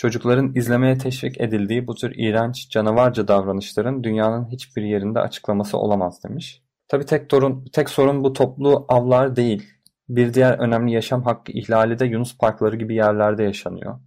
çocukların 0.00 0.52
izlemeye 0.54 0.98
teşvik 0.98 1.40
edildiği 1.40 1.86
bu 1.86 1.94
tür 1.94 2.12
iğrenç, 2.16 2.70
canavarca 2.70 3.28
davranışların 3.28 4.04
dünyanın 4.04 4.48
hiçbir 4.50 4.82
yerinde 4.82 5.20
açıklaması 5.20 5.78
olamaz 5.78 6.24
demiş. 6.24 6.62
Tabi 6.88 7.06
tek, 7.06 7.30
torun, 7.30 7.64
tek 7.72 7.90
sorun 7.90 8.24
bu 8.24 8.32
toplu 8.32 8.84
avlar 8.88 9.36
değil. 9.36 9.70
Bir 10.08 10.34
diğer 10.34 10.58
önemli 10.58 10.92
yaşam 10.92 11.22
hakkı 11.22 11.52
ihlali 11.52 11.98
de 11.98 12.06
Yunus 12.06 12.38
parkları 12.38 12.76
gibi 12.76 12.94
yerlerde 12.94 13.42
yaşanıyor. 13.42 13.98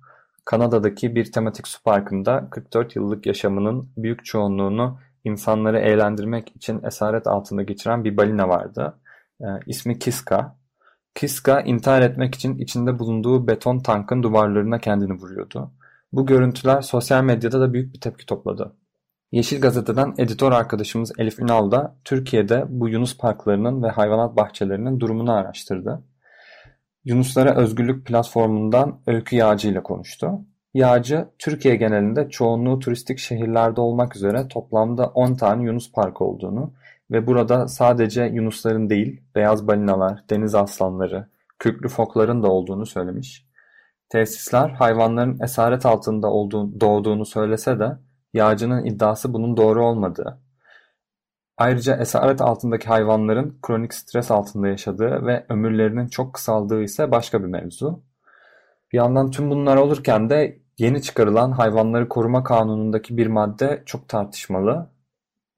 Kanada'daki 0.45 1.15
bir 1.15 1.31
tematik 1.31 1.67
su 1.67 1.83
parkında 1.83 2.47
44 2.51 2.95
yıllık 2.95 3.25
yaşamının 3.25 3.89
büyük 3.97 4.25
çoğunluğunu 4.25 4.99
insanları 5.23 5.79
eğlendirmek 5.79 6.55
için 6.55 6.83
esaret 6.83 7.27
altında 7.27 7.63
geçiren 7.63 8.03
bir 8.03 8.17
balina 8.17 8.49
vardı. 8.49 8.99
E, 9.41 9.45
ismi 9.67 9.99
Kiska. 9.99 10.55
Kiska 11.15 11.61
intihar 11.61 12.01
etmek 12.01 12.35
için 12.35 12.57
içinde 12.57 12.99
bulunduğu 12.99 13.47
beton 13.47 13.79
tankın 13.79 14.23
duvarlarına 14.23 14.79
kendini 14.79 15.13
vuruyordu. 15.13 15.71
Bu 16.13 16.25
görüntüler 16.25 16.81
sosyal 16.81 17.23
medyada 17.23 17.61
da 17.61 17.73
büyük 17.73 17.93
bir 17.93 18.01
tepki 18.01 18.25
topladı. 18.25 18.75
Yeşil 19.31 19.61
Gazete'den 19.61 20.13
editör 20.17 20.51
arkadaşımız 20.51 21.11
Elif 21.17 21.39
Ünal 21.39 21.71
da 21.71 21.95
Türkiye'de 22.05 22.65
bu 22.69 22.89
Yunus 22.89 23.17
parklarının 23.17 23.83
ve 23.83 23.87
hayvanat 23.87 24.37
bahçelerinin 24.37 24.99
durumunu 24.99 25.31
araştırdı. 25.31 26.03
Yunuslara 27.05 27.55
Özgürlük 27.55 28.05
platformundan 28.05 28.99
Öykü 29.07 29.35
Yağcı 29.35 29.69
ile 29.69 29.83
konuştu. 29.83 30.31
Yağcı, 30.73 31.27
Türkiye 31.39 31.75
genelinde 31.75 32.29
çoğunluğu 32.29 32.79
turistik 32.79 33.19
şehirlerde 33.19 33.81
olmak 33.81 34.15
üzere 34.15 34.47
toplamda 34.47 35.07
10 35.07 35.35
tane 35.35 35.63
Yunus 35.63 35.91
Parkı 35.91 36.23
olduğunu 36.23 36.73
ve 37.11 37.27
burada 37.27 37.67
sadece 37.67 38.23
Yunusların 38.23 38.89
değil, 38.89 39.21
beyaz 39.35 39.67
balinalar, 39.67 40.23
deniz 40.29 40.55
aslanları, 40.55 41.27
kürklü 41.59 41.89
fokların 41.89 42.43
da 42.43 42.47
olduğunu 42.47 42.85
söylemiş. 42.85 43.52
Tesisler 44.09 44.69
hayvanların 44.69 45.39
esaret 45.43 45.85
altında 45.85 46.27
doğduğunu 46.81 47.25
söylese 47.25 47.79
de 47.79 47.97
Yağcı'nın 48.33 48.85
iddiası 48.85 49.33
bunun 49.33 49.57
doğru 49.57 49.85
olmadığı. 49.85 50.39
Ayrıca 51.57 51.97
esaret 51.97 52.41
altındaki 52.41 52.87
hayvanların 52.87 53.59
kronik 53.61 53.93
stres 53.93 54.31
altında 54.31 54.67
yaşadığı 54.67 55.25
ve 55.25 55.45
ömürlerinin 55.49 56.07
çok 56.07 56.33
kısaldığı 56.33 56.83
ise 56.83 57.11
başka 57.11 57.43
bir 57.43 57.47
mevzu. 57.47 58.03
Bir 58.93 58.97
yandan 58.97 59.31
tüm 59.31 59.49
bunlar 59.49 59.77
olurken 59.77 60.29
de 60.29 60.59
yeni 60.77 61.01
çıkarılan 61.01 61.51
hayvanları 61.51 62.09
koruma 62.09 62.43
kanunundaki 62.43 63.17
bir 63.17 63.27
madde 63.27 63.83
çok 63.85 64.09
tartışmalı. 64.09 64.89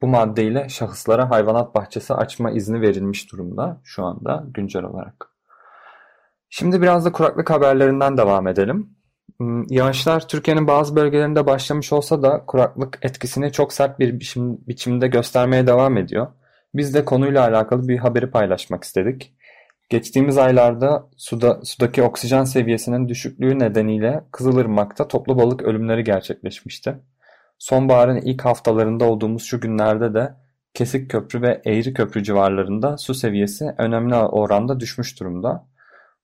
Bu 0.02 0.08
maddeyle 0.08 0.70
şahıslara 0.70 1.30
hayvanat 1.30 1.76
bahçesi 1.76 2.14
açma 2.14 2.52
izni 2.52 2.82
verilmiş 2.82 3.32
durumda 3.32 3.82
şu 3.84 4.06
anda 4.06 4.44
güncel 4.48 4.84
olarak. 4.84 5.35
Şimdi 6.50 6.82
biraz 6.82 7.06
da 7.06 7.12
kuraklık 7.12 7.50
haberlerinden 7.50 8.18
devam 8.18 8.48
edelim. 8.48 8.90
Hmm, 9.38 9.64
yağışlar 9.70 10.28
Türkiye'nin 10.28 10.68
bazı 10.68 10.96
bölgelerinde 10.96 11.46
başlamış 11.46 11.94
olsa 11.94 12.24
da 12.24 12.44
kuraklık 12.48 13.00
etkisini 13.02 13.52
çok 13.52 13.74
sert 13.74 14.00
bir 14.00 14.20
biçim, 14.20 14.68
biçimde 14.68 15.08
göstermeye 15.08 15.68
devam 15.68 15.98
ediyor. 15.98 16.28
Biz 16.74 16.94
de 16.94 17.06
konuyla 17.06 17.44
alakalı 17.44 17.88
bir 17.88 17.98
haberi 17.98 18.32
paylaşmak 18.32 18.84
istedik. 18.84 19.34
Geçtiğimiz 19.90 20.38
aylarda 20.38 21.10
suda, 21.18 21.60
sudaki 21.64 22.04
oksijen 22.04 22.44
seviyesinin 22.44 23.10
düşüklüğü 23.10 23.60
nedeniyle 23.60 24.24
Kızılırmak'ta 24.32 25.08
toplu 25.08 25.38
balık 25.38 25.62
ölümleri 25.62 26.04
gerçekleşmişti. 26.04 26.98
Sonbaharın 27.60 28.18
ilk 28.18 28.46
haftalarında 28.46 29.06
olduğumuz 29.06 29.44
şu 29.44 29.60
günlerde 29.62 30.14
de 30.14 30.34
Kesik 30.74 31.12
Köprü 31.12 31.42
ve 31.42 31.62
Eğri 31.66 31.94
Köprü 31.94 32.24
civarlarında 32.24 32.98
su 32.98 33.14
seviyesi 33.14 33.76
önemli 33.78 34.16
oranda 34.16 34.80
düşmüş 34.80 35.20
durumda. 35.20 35.68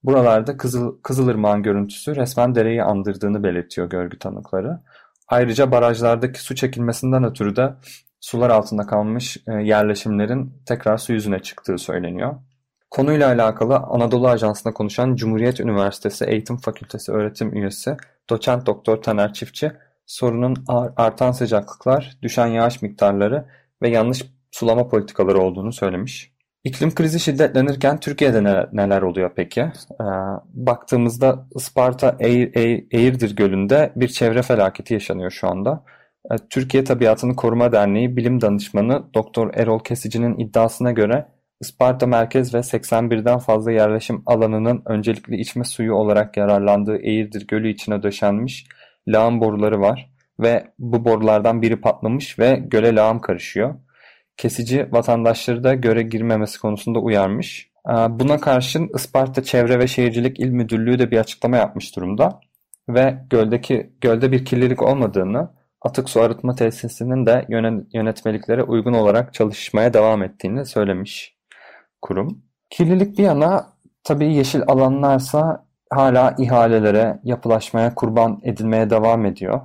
Buralarda 0.03 0.57
Kızıl, 0.57 0.97
Kızılırmak'ın 1.03 1.63
görüntüsü 1.63 2.15
resmen 2.15 2.55
dereyi 2.55 2.83
andırdığını 2.83 3.43
belirtiyor 3.43 3.89
görgü 3.89 4.19
tanıkları. 4.19 4.79
Ayrıca 5.27 5.71
barajlardaki 5.71 6.41
su 6.41 6.55
çekilmesinden 6.55 7.23
ötürü 7.23 7.55
de 7.55 7.73
sular 8.19 8.49
altında 8.49 8.87
kalmış 8.87 9.37
e, 9.47 9.51
yerleşimlerin 9.53 10.53
tekrar 10.65 10.97
su 10.97 11.13
yüzüne 11.13 11.39
çıktığı 11.39 11.77
söyleniyor. 11.77 12.35
Konuyla 12.91 13.27
alakalı 13.27 13.77
Anadolu 13.77 14.27
Ajansı'nda 14.27 14.73
konuşan 14.73 15.15
Cumhuriyet 15.15 15.59
Üniversitesi 15.59 16.25
Eğitim 16.25 16.57
Fakültesi 16.57 17.11
öğretim 17.11 17.53
üyesi 17.55 17.97
Doçent 18.29 18.65
Doktor 18.65 19.01
Taner 19.01 19.33
Çiftçi, 19.33 19.71
sorunun 20.05 20.55
artan 20.97 21.31
sıcaklıklar, 21.31 22.17
düşen 22.21 22.47
yağış 22.47 22.81
miktarları 22.81 23.45
ve 23.81 23.89
yanlış 23.89 24.23
sulama 24.51 24.87
politikaları 24.87 25.39
olduğunu 25.39 25.73
söylemiş. 25.73 26.30
İklim 26.63 26.95
krizi 26.95 27.19
şiddetlenirken 27.19 27.99
Türkiye'de 27.99 28.43
neler, 28.43 28.69
neler 28.73 29.01
oluyor 29.01 29.31
peki? 29.35 29.61
Ee, 29.61 29.71
baktığımızda 30.53 31.47
Isparta 31.55 32.17
Eğir, 32.19 32.51
Eğir, 32.55 32.87
Eğirdir 32.91 33.35
Gölü'nde 33.35 33.93
bir 33.95 34.07
çevre 34.07 34.41
felaketi 34.41 34.93
yaşanıyor 34.93 35.31
şu 35.31 35.47
anda. 35.47 35.83
Ee, 36.31 36.35
Türkiye 36.49 36.83
Tabiatını 36.83 37.35
Koruma 37.35 37.71
Derneği 37.71 38.17
Bilim 38.17 38.41
Danışmanı 38.41 39.03
Doktor 39.13 39.53
Erol 39.53 39.79
Kesici'nin 39.79 40.37
iddiasına 40.37 40.91
göre 40.91 41.27
Isparta 41.61 42.07
merkez 42.07 42.53
ve 42.53 42.57
81'den 42.57 43.39
fazla 43.39 43.71
yerleşim 43.71 44.23
alanının 44.25 44.81
öncelikli 44.85 45.35
içme 45.35 45.63
suyu 45.63 45.93
olarak 45.93 46.37
yararlandığı 46.37 46.97
Eğirdir 46.97 47.47
Gölü 47.47 47.69
içine 47.69 48.03
döşenmiş 48.03 48.65
lağım 49.07 49.41
boruları 49.41 49.81
var 49.81 50.11
ve 50.39 50.67
bu 50.79 51.05
borulardan 51.05 51.61
biri 51.61 51.81
patlamış 51.81 52.39
ve 52.39 52.63
göle 52.67 52.95
lağım 52.95 53.21
karışıyor. 53.21 53.75
Kesici 54.37 54.87
vatandaşları 54.91 55.63
da 55.63 55.73
göre 55.73 56.03
girmemesi 56.03 56.59
konusunda 56.59 56.99
uyarmış. 56.99 57.71
Ee, 57.89 57.91
buna 57.91 58.39
karşın 58.39 58.89
Isparta 58.95 59.43
Çevre 59.43 59.79
ve 59.79 59.87
Şehircilik 59.87 60.39
İl 60.39 60.49
Müdürlüğü 60.49 60.99
de 60.99 61.11
bir 61.11 61.17
açıklama 61.17 61.57
yapmış 61.57 61.95
durumda 61.95 62.39
ve 62.89 63.17
göldeki 63.29 63.93
gölde 64.01 64.31
bir 64.31 64.45
kirlilik 64.45 64.81
olmadığını, 64.81 65.51
atık 65.81 66.09
su 66.09 66.21
arıtma 66.21 66.55
tesisinin 66.55 67.25
de 67.25 67.45
yönetmeliklere 67.93 68.63
uygun 68.63 68.93
olarak 68.93 69.33
çalışmaya 69.33 69.93
devam 69.93 70.23
ettiğini 70.23 70.65
söylemiş 70.65 71.37
kurum. 72.01 72.43
Kirlilik 72.69 73.17
bir 73.17 73.23
yana 73.23 73.67
tabii 74.03 74.33
yeşil 74.33 74.61
alanlarsa 74.67 75.65
hala 75.89 76.35
ihalelere, 76.37 77.19
yapılaşmaya 77.23 77.95
kurban 77.95 78.39
edilmeye 78.43 78.89
devam 78.89 79.25
ediyor. 79.25 79.61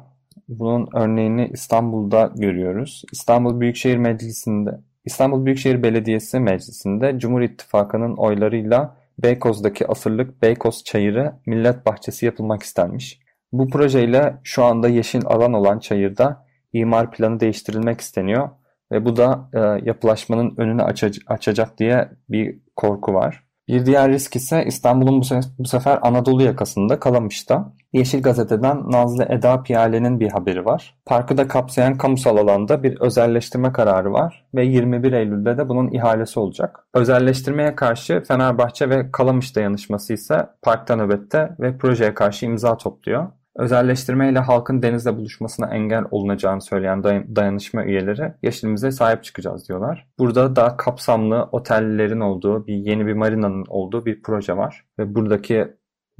Bunun 0.48 0.88
örneğini 0.94 1.50
İstanbul'da 1.52 2.32
görüyoruz. 2.36 3.02
İstanbul 3.12 3.60
Büyükşehir 3.60 3.96
Meclisi'nde 3.96 4.80
İstanbul 5.04 5.44
Büyükşehir 5.44 5.82
Belediyesi 5.82 6.40
Meclisi'nde 6.40 7.18
Cumhur 7.18 7.40
İttifakı'nın 7.40 8.16
oylarıyla 8.16 8.96
Beykoz'daki 9.18 9.86
asırlık 9.86 10.42
Beykoz 10.42 10.84
Çayırı 10.84 11.32
Millet 11.46 11.86
Bahçesi 11.86 12.26
yapılmak 12.26 12.62
istenmiş. 12.62 13.20
Bu 13.52 13.68
projeyle 13.68 14.36
şu 14.42 14.64
anda 14.64 14.88
yeşil 14.88 15.22
alan 15.24 15.52
olan 15.52 15.78
çayırda 15.78 16.46
imar 16.72 17.10
planı 17.10 17.40
değiştirilmek 17.40 18.00
isteniyor 18.00 18.48
ve 18.92 19.04
bu 19.04 19.16
da 19.16 19.50
e, 19.54 19.58
yapılaşmanın 19.88 20.54
önünü 20.56 20.82
açacak 21.26 21.78
diye 21.78 22.08
bir 22.28 22.58
korku 22.76 23.14
var. 23.14 23.46
Bir 23.68 23.86
diğer 23.86 24.10
risk 24.10 24.36
ise 24.36 24.64
İstanbul'un 24.66 25.22
bu 25.58 25.64
sefer 25.64 25.98
Anadolu 26.02 26.42
yakasında 26.42 27.00
Kalamış'ta. 27.00 27.72
Yeşil 27.96 28.22
Gazete'den 28.22 28.90
Nazlı 28.90 29.24
Eda 29.28 29.62
Piyale'nin 29.62 30.20
bir 30.20 30.30
haberi 30.30 30.64
var. 30.64 30.94
Parkı 31.06 31.36
da 31.36 31.48
kapsayan 31.48 31.98
kamusal 31.98 32.36
alanda 32.36 32.82
bir 32.82 33.00
özelleştirme 33.00 33.72
kararı 33.72 34.12
var 34.12 34.46
ve 34.54 34.64
21 34.64 35.12
Eylül'de 35.12 35.58
de 35.58 35.68
bunun 35.68 35.92
ihalesi 35.92 36.40
olacak. 36.40 36.86
Özelleştirmeye 36.94 37.74
karşı 37.74 38.22
Fenerbahçe 38.28 38.90
ve 38.90 39.10
Kalamış 39.10 39.56
dayanışması 39.56 40.12
ise 40.12 40.46
parkta 40.62 40.96
nöbette 40.96 41.56
ve 41.60 41.78
projeye 41.78 42.14
karşı 42.14 42.46
imza 42.46 42.76
topluyor. 42.76 43.26
Özelleştirmeyle 43.56 44.38
halkın 44.38 44.82
denizle 44.82 45.16
buluşmasına 45.16 45.74
engel 45.74 46.04
olunacağını 46.10 46.60
söyleyen 46.62 47.04
dayanışma 47.36 47.84
üyeleri 47.84 48.32
Yeşilimize 48.42 48.90
sahip 48.90 49.24
çıkacağız 49.24 49.68
diyorlar. 49.68 50.06
Burada 50.18 50.56
daha 50.56 50.76
kapsamlı 50.76 51.48
otellerin 51.52 52.20
olduğu, 52.20 52.66
bir 52.66 52.74
yeni 52.74 53.06
bir 53.06 53.12
marinanın 53.12 53.64
olduğu 53.68 54.06
bir 54.06 54.22
proje 54.22 54.56
var. 54.56 54.84
Ve 54.98 55.14
buradaki 55.14 55.68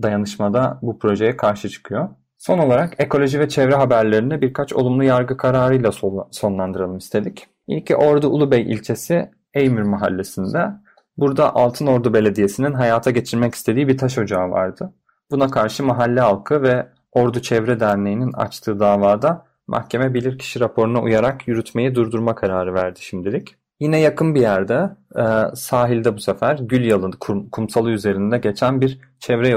dayanışmada 0.03 0.79
bu 0.83 0.99
projeye 0.99 1.37
karşı 1.37 1.69
çıkıyor. 1.69 2.09
Son 2.39 2.59
olarak 2.59 2.95
ekoloji 2.99 3.41
ve 3.41 3.49
çevre 3.49 3.75
haberlerini 3.75 4.43
birkaç 4.43 4.73
olumlu 4.73 5.05
yargı 5.05 5.37
kararıyla 5.37 5.91
sonlandıralım 6.31 6.97
istedik. 6.97 7.47
İlki 7.67 7.97
Ordu 7.97 8.29
Ulubey 8.29 8.63
ilçesi 8.63 9.31
Eymür 9.55 9.83
mahallesinde. 9.83 10.71
Burada 11.17 11.55
Altınordu 11.55 12.15
Belediyesi'nin 12.15 12.73
hayata 12.73 13.11
geçirmek 13.11 13.55
istediği 13.55 13.89
bir 13.89 13.99
taş 13.99 14.19
ocağı 14.19 14.51
vardı. 14.51 14.93
Buna 15.31 15.49
karşı 15.51 15.85
mahalle 15.85 16.21
halkı 16.21 16.63
ve 16.63 16.87
Ordu 17.13 17.41
Çevre 17.41 17.81
Derneği'nin 17.81 18.33
açtığı 18.33 18.81
davada 18.81 19.47
mahkeme 19.67 20.15
bilirkişi 20.15 20.61
raporuna 20.61 21.03
uyarak 21.03 21.49
yürütmeyi 21.49 21.95
durdurma 21.95 22.35
kararı 22.35 22.75
verdi 22.75 23.01
şimdilik. 23.03 23.57
Yine 23.81 24.01
yakın 24.01 24.35
bir 24.35 24.41
yerde 24.41 24.91
e, 25.17 25.23
sahilde 25.57 26.17
bu 26.17 26.21
sefer 26.21 26.59
Gülyalı 26.59 27.11
kumsalı 27.53 27.91
üzerinde 27.91 28.39
geçen 28.39 28.81
bir 28.81 29.01
çevre 29.19 29.49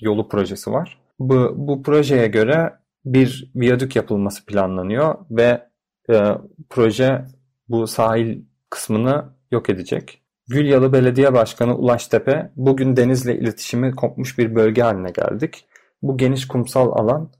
yolu, 0.00 0.28
projesi 0.28 0.72
var. 0.72 0.98
Bu, 1.18 1.54
bu 1.56 1.82
projeye 1.82 2.26
göre 2.26 2.72
bir 3.04 3.52
viyadük 3.56 3.96
yapılması 3.96 4.46
planlanıyor 4.46 5.14
ve 5.30 5.68
e, 6.10 6.22
proje 6.70 7.24
bu 7.68 7.86
sahil 7.86 8.42
kısmını 8.70 9.24
yok 9.50 9.70
edecek. 9.70 10.22
Gülyalı 10.48 10.92
Belediye 10.92 11.32
Başkanı 11.32 11.76
Ulaş 11.76 12.06
Tepe, 12.06 12.52
bugün 12.56 12.96
denizle 12.96 13.38
iletişimi 13.38 13.94
kopmuş 13.94 14.38
bir 14.38 14.54
bölge 14.54 14.82
haline 14.82 15.10
geldik. 15.10 15.66
Bu 16.02 16.16
geniş 16.16 16.48
kumsal 16.48 16.92
alan 16.92 17.30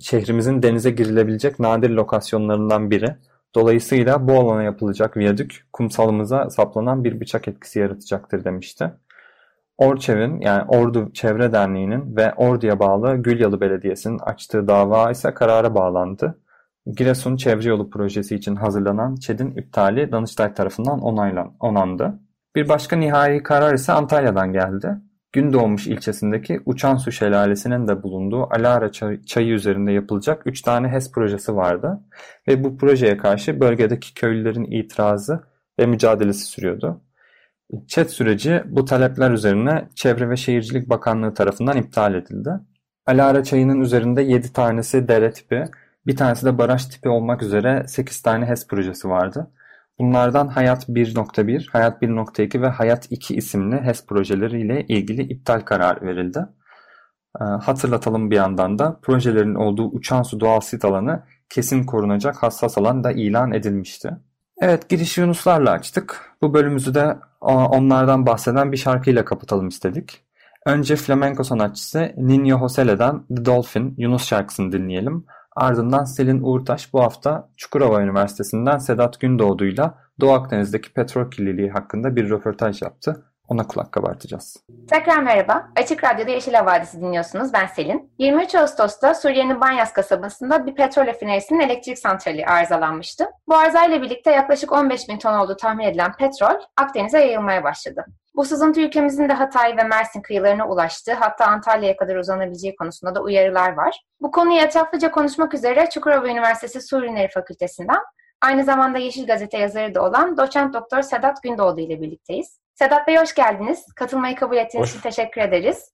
şehrimizin 0.00 0.62
denize 0.62 0.90
girilebilecek 0.90 1.58
nadir 1.58 1.90
lokasyonlarından 1.90 2.90
biri. 2.90 3.16
Dolayısıyla 3.54 4.28
bu 4.28 4.32
alana 4.32 4.62
yapılacak 4.62 5.16
viyadük 5.16 5.66
kumsalımıza 5.72 6.50
saplanan 6.50 7.04
bir 7.04 7.20
bıçak 7.20 7.48
etkisi 7.48 7.78
yaratacaktır 7.78 8.44
demişti. 8.44 8.92
Orçev'in 9.78 10.40
yani 10.40 10.64
Ordu 10.68 11.12
Çevre 11.12 11.52
Derneği'nin 11.52 12.16
ve 12.16 12.34
Ordu'ya 12.34 12.78
bağlı 12.78 13.16
Gülyalı 13.16 13.60
Belediyesi'nin 13.60 14.18
açtığı 14.18 14.68
dava 14.68 15.10
ise 15.10 15.34
karara 15.34 15.74
bağlandı. 15.74 16.38
Giresun 16.86 17.36
Çevre 17.36 17.68
Yolu 17.68 17.90
Projesi 17.90 18.34
için 18.34 18.56
hazırlanan 18.56 19.14
ÇED'in 19.14 19.50
iptali 19.56 20.12
Danıştay 20.12 20.54
tarafından 20.54 21.00
onaylan, 21.00 21.56
onandı. 21.60 22.20
Bir 22.56 22.68
başka 22.68 22.96
nihai 22.96 23.42
karar 23.42 23.74
ise 23.74 23.92
Antalya'dan 23.92 24.52
geldi. 24.52 24.96
Gündoğmuş 25.32 25.86
ilçesindeki 25.86 26.60
Uçan 26.66 26.96
Su 26.96 27.12
Şelalesi'nin 27.12 27.88
de 27.88 28.02
bulunduğu 28.02 28.42
Alara 28.54 28.92
Çayı 29.26 29.52
üzerinde 29.52 29.92
yapılacak 29.92 30.42
3 30.46 30.62
tane 30.62 30.88
HES 30.88 31.12
projesi 31.12 31.56
vardı 31.56 32.00
ve 32.48 32.64
bu 32.64 32.76
projeye 32.76 33.16
karşı 33.16 33.60
bölgedeki 33.60 34.14
köylülerin 34.14 34.64
itirazı 34.64 35.40
ve 35.78 35.86
mücadelesi 35.86 36.44
sürüyordu. 36.44 37.00
Çet 37.86 38.10
süreci 38.10 38.62
bu 38.66 38.84
talepler 38.84 39.30
üzerine 39.30 39.88
Çevre 39.94 40.30
ve 40.30 40.36
Şehircilik 40.36 40.88
Bakanlığı 40.88 41.34
tarafından 41.34 41.76
iptal 41.76 42.14
edildi. 42.14 42.50
Alara 43.06 43.44
Çayı'nın 43.44 43.80
üzerinde 43.80 44.22
7 44.22 44.52
tanesi 44.52 45.08
dere 45.08 45.32
tipi, 45.32 45.64
bir 46.06 46.16
tanesi 46.16 46.46
de 46.46 46.58
baraj 46.58 46.86
tipi 46.86 47.08
olmak 47.08 47.42
üzere 47.42 47.84
8 47.88 48.22
tane 48.22 48.46
HES 48.46 48.66
projesi 48.66 49.08
vardı. 49.08 49.50
Bunlardan 50.00 50.48
Hayat 50.48 50.88
1.1, 50.88 51.66
Hayat 51.72 52.02
1.2 52.02 52.62
ve 52.62 52.68
Hayat 52.68 53.06
2 53.10 53.34
isimli 53.34 53.76
HES 53.76 54.06
projeleriyle 54.06 54.84
ilgili 54.86 55.22
iptal 55.22 55.60
kararı 55.60 56.06
verildi. 56.06 56.38
Ee, 57.40 57.44
hatırlatalım 57.44 58.30
bir 58.30 58.36
yandan 58.36 58.78
da 58.78 59.00
projelerin 59.02 59.54
olduğu 59.54 59.88
uçan 59.88 60.22
su 60.22 60.40
doğal 60.40 60.60
sit 60.60 60.84
alanı 60.84 61.22
kesin 61.50 61.84
korunacak 61.84 62.36
hassas 62.36 62.78
alan 62.78 63.04
da 63.04 63.12
ilan 63.12 63.52
edilmişti. 63.52 64.10
Evet 64.60 64.88
giriş 64.88 65.18
Yunuslarla 65.18 65.70
açtık. 65.70 66.34
Bu 66.42 66.54
bölümümüzü 66.54 66.94
de 66.94 67.18
onlardan 67.40 68.26
bahseden 68.26 68.72
bir 68.72 68.76
şarkıyla 68.76 69.24
kapatalım 69.24 69.68
istedik. 69.68 70.24
Önce 70.66 70.96
flamenco 70.96 71.44
sanatçısı 71.44 72.12
Ninho 72.16 72.58
Josele'den 72.58 73.22
The 73.36 73.44
Dolphin 73.44 73.94
Yunus 73.98 74.24
şarkısını 74.24 74.72
dinleyelim. 74.72 75.26
Ardından 75.56 76.04
Selin 76.04 76.42
Uğurtaş 76.42 76.92
bu 76.92 77.02
hafta 77.02 77.48
Çukurova 77.56 78.02
Üniversitesi'nden 78.02 78.78
Sedat 78.78 79.20
Gündoğdu'yla 79.20 79.98
Doğu 80.20 80.32
Akdeniz'deki 80.32 80.92
petrol 80.92 81.30
kirliliği 81.30 81.70
hakkında 81.70 82.16
bir 82.16 82.30
röportaj 82.30 82.82
yaptı. 82.82 83.29
Ona 83.50 83.66
kulak 83.66 83.92
kabartacağız. 83.92 84.56
Tekrar 84.88 85.22
merhaba. 85.22 85.68
Açık 85.76 86.04
Radyo'da 86.04 86.30
Yeşil 86.30 86.54
Havadisi 86.54 87.00
dinliyorsunuz. 87.00 87.52
Ben 87.52 87.66
Selin. 87.66 88.12
23 88.18 88.54
Ağustos'ta 88.54 89.14
Suriye'nin 89.14 89.60
Banyas 89.60 89.92
kasabasında 89.92 90.66
bir 90.66 90.74
petrol 90.74 91.06
rafinerisinin 91.06 91.60
elektrik 91.60 91.98
santrali 91.98 92.46
arızalanmıştı. 92.46 93.26
Bu 93.48 93.56
arızayla 93.56 94.02
birlikte 94.02 94.30
yaklaşık 94.30 94.72
15 94.72 95.08
bin 95.08 95.18
ton 95.18 95.34
olduğu 95.34 95.56
tahmin 95.56 95.84
edilen 95.84 96.12
petrol 96.12 96.60
Akdeniz'e 96.76 97.18
yayılmaya 97.18 97.64
başladı. 97.64 98.04
Bu 98.36 98.44
sızıntı 98.44 98.80
ülkemizin 98.80 99.28
de 99.28 99.32
Hatay 99.32 99.76
ve 99.76 99.82
Mersin 99.82 100.22
kıyılarına 100.22 100.68
ulaştı. 100.68 101.12
Hatta 101.12 101.46
Antalya'ya 101.46 101.96
kadar 101.96 102.16
uzanabileceği 102.16 102.76
konusunda 102.76 103.14
da 103.14 103.22
uyarılar 103.22 103.72
var. 103.72 104.00
Bu 104.20 104.30
konuyu 104.30 104.60
etraflıca 104.60 105.10
konuşmak 105.10 105.54
üzere 105.54 105.88
Çukurova 105.90 106.28
Üniversitesi 106.28 106.80
Su 106.80 106.98
Ürünleri 106.98 107.28
Fakültesinden 107.28 108.00
aynı 108.42 108.64
zamanda 108.64 108.98
Yeşil 108.98 109.26
Gazete 109.26 109.58
yazarı 109.58 109.94
da 109.94 110.04
olan 110.04 110.36
doçent 110.36 110.74
doktor 110.74 111.02
Sedat 111.02 111.42
Gündoğdu 111.42 111.80
ile 111.80 112.00
birlikteyiz. 112.00 112.60
Sedat 112.80 113.08
Bey 113.08 113.16
hoş 113.16 113.34
geldiniz. 113.34 113.86
Katılmayı 113.96 114.36
kabul 114.36 114.56
ettiğiniz 114.56 114.88
hoş. 114.88 114.90
için 114.90 115.00
teşekkür 115.00 115.40
ederiz. 115.40 115.92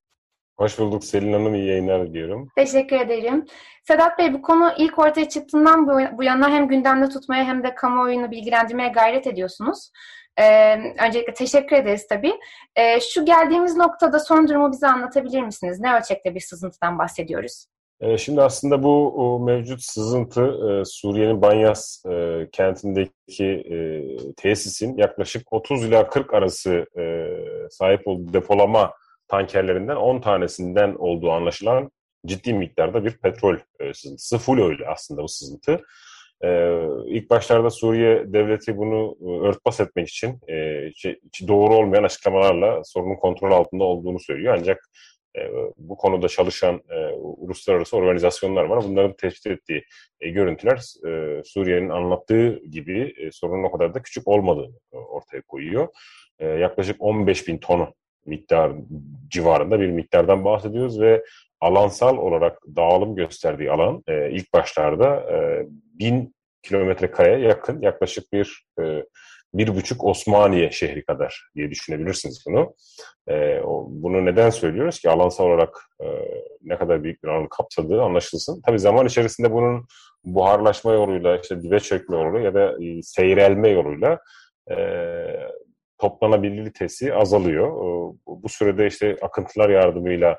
Hoş 0.58 0.78
bulduk 0.78 1.04
Selin 1.04 1.32
Hanım. 1.32 1.54
İyi 1.54 1.66
yayınlar 1.66 2.06
diliyorum. 2.06 2.48
Teşekkür 2.56 2.96
ederim. 2.96 3.46
Sedat 3.84 4.18
Bey 4.18 4.34
bu 4.34 4.42
konu 4.42 4.72
ilk 4.78 4.98
ortaya 4.98 5.28
çıktığından 5.28 5.86
bu 6.18 6.22
yana 6.22 6.50
hem 6.50 6.68
gündemde 6.68 7.08
tutmaya 7.08 7.44
hem 7.44 7.64
de 7.64 7.74
kamuoyunu 7.74 8.30
bilgilendirmeye 8.30 8.88
gayret 8.88 9.26
ediyorsunuz. 9.26 9.90
Ee, 10.40 10.76
öncelikle 11.06 11.34
teşekkür 11.34 11.76
ederiz 11.76 12.06
tabii. 12.08 12.34
Ee, 12.76 13.00
şu 13.00 13.24
geldiğimiz 13.24 13.76
noktada 13.76 14.18
son 14.18 14.48
durumu 14.48 14.72
bize 14.72 14.86
anlatabilir 14.86 15.42
misiniz? 15.42 15.80
Ne 15.80 15.94
ölçekte 15.94 16.34
bir 16.34 16.40
sızıntıdan 16.40 16.98
bahsediyoruz? 16.98 17.66
Ee, 18.00 18.18
şimdi 18.18 18.42
aslında 18.42 18.82
bu 18.82 19.40
mevcut 19.40 19.82
sızıntı 19.82 20.42
e, 20.42 20.84
Suriye'nin 20.84 21.42
Banyas 21.42 22.06
e, 22.06 22.48
kentindeki 22.52 23.44
e, 23.44 23.76
tesisin 24.36 24.96
yaklaşık 24.96 25.52
30 25.52 25.84
ila 25.84 26.08
40 26.08 26.34
arası 26.34 26.86
sahip 27.70 28.08
olduğu 28.08 28.32
depolama 28.32 28.92
tankerlerinden 29.28 29.96
10 29.96 30.20
tanesinden 30.20 30.94
olduğu 30.94 31.30
anlaşılan 31.30 31.90
ciddi 32.26 32.54
miktarda 32.54 33.04
bir 33.04 33.18
petrol 33.18 33.56
sızıntısı. 33.94 34.38
Full 34.38 34.62
öyle 34.62 34.88
aslında 34.88 35.22
bu 35.22 35.28
sızıntı. 35.28 35.80
İlk 37.06 37.30
başlarda 37.30 37.70
Suriye 37.70 38.32
devleti 38.32 38.76
bunu 38.76 39.16
örtbas 39.42 39.80
etmek 39.80 40.08
için 40.08 40.40
doğru 41.48 41.74
olmayan 41.74 42.04
açıklamalarla 42.04 42.84
sorunun 42.84 43.16
kontrol 43.16 43.52
altında 43.52 43.84
olduğunu 43.84 44.20
söylüyor. 44.20 44.56
Ancak 44.58 44.90
bu 45.76 45.96
konuda 45.96 46.28
çalışan 46.28 46.80
e, 46.90 47.06
uluslararası 47.14 47.96
organizasyonlar 47.96 48.64
var. 48.64 48.84
Bunların 48.84 49.12
tespit 49.16 49.46
ettiği 49.46 49.84
e, 50.20 50.30
görüntüler 50.30 50.76
Suriye'nin 51.44 51.88
anlattığı 51.88 52.58
gibi 52.58 53.14
sorunun 53.32 53.64
o 53.64 53.72
kadar 53.72 53.94
da 53.94 54.02
küçük 54.02 54.28
olmadığını 54.28 54.76
ortaya 54.92 55.42
koyuyor. 55.42 55.88
Yaklaşık 56.40 56.96
15 56.98 57.48
bin 57.48 57.58
ton 57.58 57.94
miktar 58.26 58.72
civarında 59.28 59.80
bir 59.80 59.90
miktardan 59.90 60.44
bahsediyoruz 60.44 61.00
ve 61.00 61.24
alansal 61.60 62.16
olarak 62.16 62.58
dağılım 62.76 63.16
gösterdiği 63.16 63.70
alan 63.70 64.02
ilk 64.30 64.52
başlarda 64.52 65.26
bin 65.94 66.34
kilometre 66.62 67.10
kareye 67.10 67.38
yakın 67.38 67.82
yaklaşık 67.82 68.32
bir 68.32 68.66
bir 69.58 69.76
buçuk 69.76 70.04
Osmaniye 70.04 70.70
şehri 70.70 71.04
kadar 71.04 71.50
diye 71.54 71.70
düşünebilirsiniz 71.70 72.44
bunu. 72.46 72.74
E, 73.26 73.60
o, 73.60 73.86
bunu 73.88 74.24
neden 74.24 74.50
söylüyoruz 74.50 75.00
ki 75.00 75.10
alansal 75.10 75.44
olarak 75.44 75.76
e, 76.00 76.06
ne 76.62 76.78
kadar 76.78 77.04
büyük 77.04 77.22
bir 77.22 77.28
alanı 77.28 77.48
kapsadığı 77.48 78.02
anlaşılsın. 78.02 78.62
Tabii 78.66 78.78
zaman 78.78 79.06
içerisinde 79.06 79.52
bunun 79.52 79.86
buharlaşma 80.24 80.92
yoluyla, 80.92 81.38
işte 81.38 81.62
dibe 81.62 81.80
çökme 81.80 82.16
yoluyla 82.16 82.40
ya 82.40 82.54
da 82.54 82.84
e, 82.84 83.02
seyrelme 83.02 83.68
yoluyla 83.68 84.18
e, 84.70 84.76
toplanabilitesi 85.98 87.14
azalıyor. 87.14 87.68
E, 87.68 88.14
bu 88.26 88.48
sürede 88.48 88.86
işte 88.86 89.16
akıntılar 89.22 89.68
yardımıyla 89.68 90.38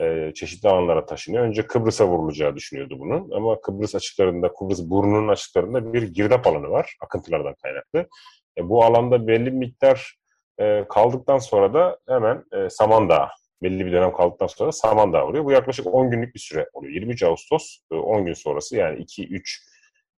e, 0.00 0.32
çeşitli 0.34 0.68
alanlara 0.68 1.06
taşınıyor. 1.06 1.44
Önce 1.44 1.66
Kıbrıs'a 1.66 2.08
vurulacağı 2.08 2.56
düşünüyordu 2.56 2.98
bunun 2.98 3.30
ama 3.30 3.60
Kıbrıs 3.60 3.94
açıklarında, 3.94 4.52
Kıbrıs 4.52 4.90
burnunun 4.90 5.28
açıklarında 5.28 5.92
bir 5.92 6.02
girdap 6.02 6.46
alanı 6.46 6.70
var 6.70 6.96
akıntılardan 7.00 7.54
kaynaklı. 7.62 8.08
E, 8.58 8.68
bu 8.68 8.84
alanda 8.84 9.26
belli 9.26 9.46
bir 9.46 9.52
miktar 9.52 10.16
e, 10.60 10.84
kaldıktan 10.88 11.38
sonra 11.38 11.74
da 11.74 11.98
hemen 12.08 12.44
e, 12.52 12.70
Samandağ 12.70 13.28
belli 13.62 13.86
bir 13.86 13.92
dönem 13.92 14.12
kaldıktan 14.12 14.46
sonra 14.46 14.72
Samandağ 14.72 15.26
vuruyor. 15.26 15.44
Bu 15.44 15.52
yaklaşık 15.52 15.86
10 15.86 16.10
günlük 16.10 16.34
bir 16.34 16.40
süre 16.40 16.68
oluyor. 16.72 16.92
23 16.94 17.22
Ağustos 17.22 17.78
10 17.90 18.24
gün 18.24 18.34
sonrası 18.34 18.76
yani 18.76 18.98
2-3 18.98 19.68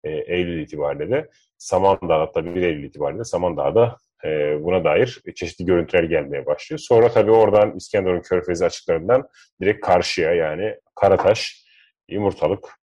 Eylül 0.04 0.62
itibariyle 0.62 1.10
de 1.10 1.30
Samandağ 1.58 2.20
hatta 2.20 2.54
1 2.54 2.62
Eylül 2.62 2.84
itibariyle 2.84 3.24
Samandağ'da 3.24 3.96
e, 4.24 4.58
buna 4.62 4.84
dair 4.84 5.22
çeşitli 5.34 5.64
görüntüler 5.64 6.02
gelmeye 6.02 6.46
başlıyor. 6.46 6.78
Sonra 6.78 7.08
tabii 7.08 7.30
oradan 7.30 7.76
İskenderun 7.76 8.20
Körfezi 8.20 8.64
açıklarından 8.64 9.28
direkt 9.60 9.86
karşıya 9.86 10.34
yani 10.34 10.76
Karataş, 10.94 11.64
Yumurtalık, 12.08 12.80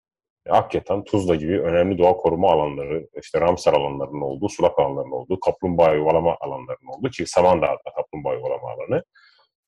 Akyatan, 0.48 1.04
Tuzla 1.04 1.34
gibi 1.34 1.60
önemli 1.60 1.98
doğa 1.98 2.16
koruma 2.16 2.52
alanları, 2.52 3.06
işte 3.22 3.40
Ramsar 3.40 3.72
alanlarının 3.72 4.20
olduğu, 4.20 4.48
sulak 4.48 4.78
alanlarının 4.78 5.12
olduğu, 5.12 5.40
kaplumbağa 5.40 5.94
yuvalama 5.94 6.36
alanlarının 6.40 6.98
olduğu 6.98 7.10
ki 7.10 7.26
Samandağ'da 7.26 7.92
kaplumbağa 7.96 8.34
yuvalama 8.34 8.70
alanı 8.70 9.02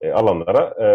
e, 0.00 0.10
alanlara 0.10 0.84
e, 0.84 0.88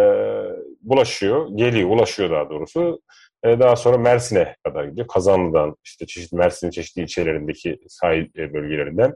bulaşıyor, 0.81 1.47
geliyor, 1.55 1.89
ulaşıyor 1.89 2.31
daha 2.31 2.49
doğrusu. 2.49 3.01
E, 3.43 3.59
daha 3.59 3.75
sonra 3.75 3.97
Mersin'e 3.97 4.55
kadar 4.65 4.85
gidiyor. 4.85 5.07
Kazanlı'dan, 5.07 5.75
işte 5.83 6.05
çeşitli 6.05 6.37
Mersin'in 6.37 6.71
çeşitli 6.71 7.01
ilçelerindeki 7.01 7.79
sahil 7.87 8.25
e, 8.37 8.53
bölgelerinden 8.53 9.15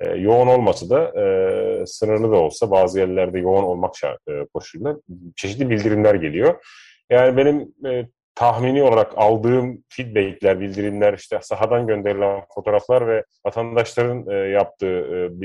e, 0.00 0.10
yoğun 0.10 0.46
olması 0.46 0.90
da 0.90 1.22
e, 1.22 1.86
sınırlı 1.86 2.32
da 2.32 2.36
olsa 2.36 2.70
bazı 2.70 3.00
yerlerde 3.00 3.38
yoğun 3.38 3.62
olmak 3.62 3.96
şart, 3.96 4.28
e, 4.28 4.46
koşuluyla 4.54 4.96
çeşitli 5.36 5.70
bildirimler 5.70 6.14
geliyor. 6.14 6.64
Yani 7.10 7.36
benim 7.36 7.74
e, 7.86 8.06
tahmini 8.34 8.82
olarak 8.82 9.12
aldığım 9.16 9.84
feedbackler, 9.88 10.60
bildirimler, 10.60 11.14
işte 11.14 11.38
sahadan 11.42 11.86
gönderilen 11.86 12.42
fotoğraflar 12.54 13.08
ve 13.08 13.24
vatandaşların 13.46 14.28
e, 14.30 14.34
yaptığı 14.34 14.86
e, 14.86 15.40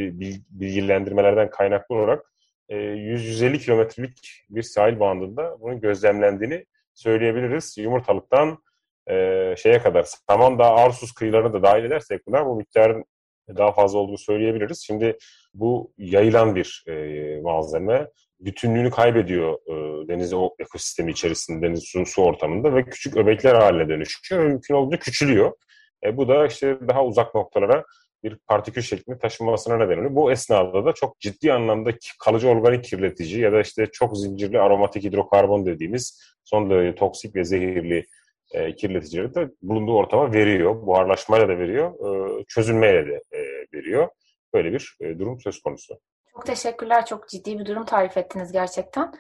bilgilendirmelerden 0.50 1.50
kaynaklı 1.50 1.96
olarak 1.96 2.34
e, 2.70 2.76
100-150 2.76 3.60
kilometrelik 3.60 4.46
bir 4.50 4.64
sahil 4.64 5.00
bandında 5.00 5.62
bunun 5.62 5.82
gözlemlendiğini 5.82 6.66
söyleyebiliriz. 6.94 7.78
Yumurtalıktan 7.78 8.58
e, 9.10 9.56
şeye 9.58 9.80
kadar 9.80 10.04
Samandağ, 10.30 10.76
Arsus 10.76 11.12
kıyılarını 11.12 11.54
da 11.54 11.64
dahil 11.64 11.84
edersek 11.84 12.28
bunlar 12.28 12.46
bu 12.46 12.56
miktarın 12.56 13.06
daha 13.58 13.72
fazla 13.72 14.00
olduğunu 14.00 14.18
söyleyebiliriz. 14.18 14.84
Şimdi 14.86 15.18
bu 15.54 15.94
yayılan 15.98 16.56
bir 16.56 16.84
e, 16.88 17.42
malzeme 17.42 18.08
bütünlüğünü 18.40 18.90
kaybediyor 18.90 19.58
e, 19.68 20.08
deniz 20.08 20.34
o 20.34 20.50
ekosistemi 20.60 21.12
içerisinde, 21.12 21.68
deniz 21.68 21.84
su, 21.84 22.06
su 22.06 22.24
ortamında 22.24 22.76
ve 22.76 22.86
küçük 22.86 23.18
öbekler 23.18 23.56
haline 23.56 23.90
dönüşüyor 23.90 24.44
mümkün 24.44 24.74
olduğunca 24.74 25.00
küçülüyor. 25.00 25.54
E, 26.04 26.18
bu 26.18 26.28
da 26.28 26.48
işte 26.48 26.78
daha 26.88 27.06
uzak 27.06 27.36
noktalara 27.36 27.84
bir 28.24 28.38
partikül 28.48 28.82
şeklinde 28.82 29.18
taşınmasına 29.18 29.78
neden 29.78 29.98
oluyor. 29.98 30.16
Bu 30.16 30.32
esnada 30.32 30.86
da 30.86 30.94
çok 30.94 31.20
ciddi 31.20 31.54
anlamda 31.54 31.92
kalıcı 32.20 32.48
organik 32.48 32.84
kirletici 32.84 33.42
ya 33.42 33.52
da 33.52 33.62
işte 33.62 33.86
çok 33.86 34.18
zincirli 34.18 34.60
aromatik 34.60 35.04
hidrokarbon 35.04 35.66
dediğimiz 35.66 36.22
son 36.44 36.70
derece 36.70 36.96
toksik 36.96 37.36
ve 37.36 37.44
zehirli 37.44 38.06
e, 38.56 38.76
kirleticileri 38.76 39.36
de 39.36 39.50
bulunduğu 39.62 39.96
ortama 39.96 40.34
veriyor. 40.34 40.86
Buharlaşmayla 40.86 41.48
da 41.48 41.60
veriyor, 41.60 41.94
e, 42.40 42.44
çözülmeyle 42.48 43.08
de 43.08 43.22
e, 43.32 43.40
veriyor. 43.74 44.10
Böyle 44.54 44.74
bir 44.74 44.98
e, 45.02 45.20
durum 45.20 45.42
söz 45.42 45.62
konusu. 45.62 46.00
Çok 46.34 46.46
teşekkürler. 46.46 47.06
Çok 47.06 47.30
ciddi 47.30 47.60
bir 47.60 47.66
durum 47.66 47.86
tarif 47.86 48.18
ettiniz 48.18 48.52
gerçekten. 48.52 49.14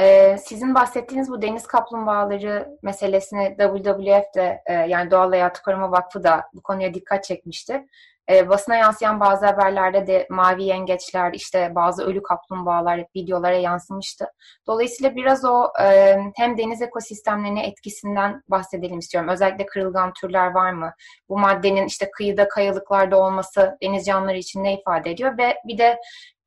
Ee, 0.00 0.36
sizin 0.38 0.74
bahsettiğiniz 0.74 1.30
bu 1.30 1.42
deniz 1.42 1.66
kaplumbağaları 1.66 2.68
meselesini 2.82 3.56
WWF 3.58 4.34
de 4.34 4.62
e, 4.66 4.72
yani 4.72 5.10
Doğal 5.10 5.30
Hayatı 5.30 5.62
Koruma 5.62 5.92
Vakfı 5.92 6.24
da 6.24 6.42
bu 6.54 6.62
konuya 6.62 6.94
dikkat 6.94 7.24
çekmişti. 7.24 7.86
E, 8.30 8.48
basına 8.48 8.76
yansıyan 8.76 9.20
bazı 9.20 9.46
haberlerde 9.46 10.06
de 10.06 10.26
mavi 10.30 10.64
yengeçler, 10.64 11.32
işte 11.32 11.72
bazı 11.74 12.04
ölü 12.04 12.22
kaplumbağalar 12.22 13.04
videolara 13.16 13.56
yansımıştı. 13.56 14.26
Dolayısıyla 14.66 15.16
biraz 15.16 15.44
o 15.44 15.72
e, 15.82 16.16
hem 16.36 16.58
deniz 16.58 16.82
ekosistemlerine 16.82 17.66
etkisinden 17.66 18.42
bahsedelim 18.48 18.98
istiyorum. 18.98 19.30
Özellikle 19.30 19.66
kırılgan 19.66 20.12
türler 20.12 20.50
var 20.50 20.72
mı? 20.72 20.92
Bu 21.28 21.38
maddenin 21.38 21.86
işte 21.86 22.10
kıyıda, 22.10 22.48
kayalıklarda 22.48 23.20
olması 23.20 23.78
deniz 23.82 24.06
canlıları 24.06 24.38
için 24.38 24.64
ne 24.64 24.80
ifade 24.80 25.10
ediyor? 25.10 25.38
Ve 25.38 25.56
bir 25.64 25.78
de 25.78 25.98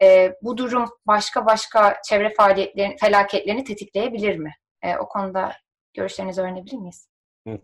e, 0.01 0.33
bu 0.41 0.57
durum 0.57 0.89
başka 1.07 1.45
başka 1.45 2.01
çevre 2.09 2.33
faaliyetlerini, 2.33 2.97
felaketlerini 2.97 3.63
tetikleyebilir 3.63 4.37
mi? 4.37 4.51
E, 4.81 4.97
o 4.97 5.07
konuda 5.07 5.51
görüşlerinizi 5.93 6.41
öğrenebilir 6.41 6.77
miyiz? 6.77 7.10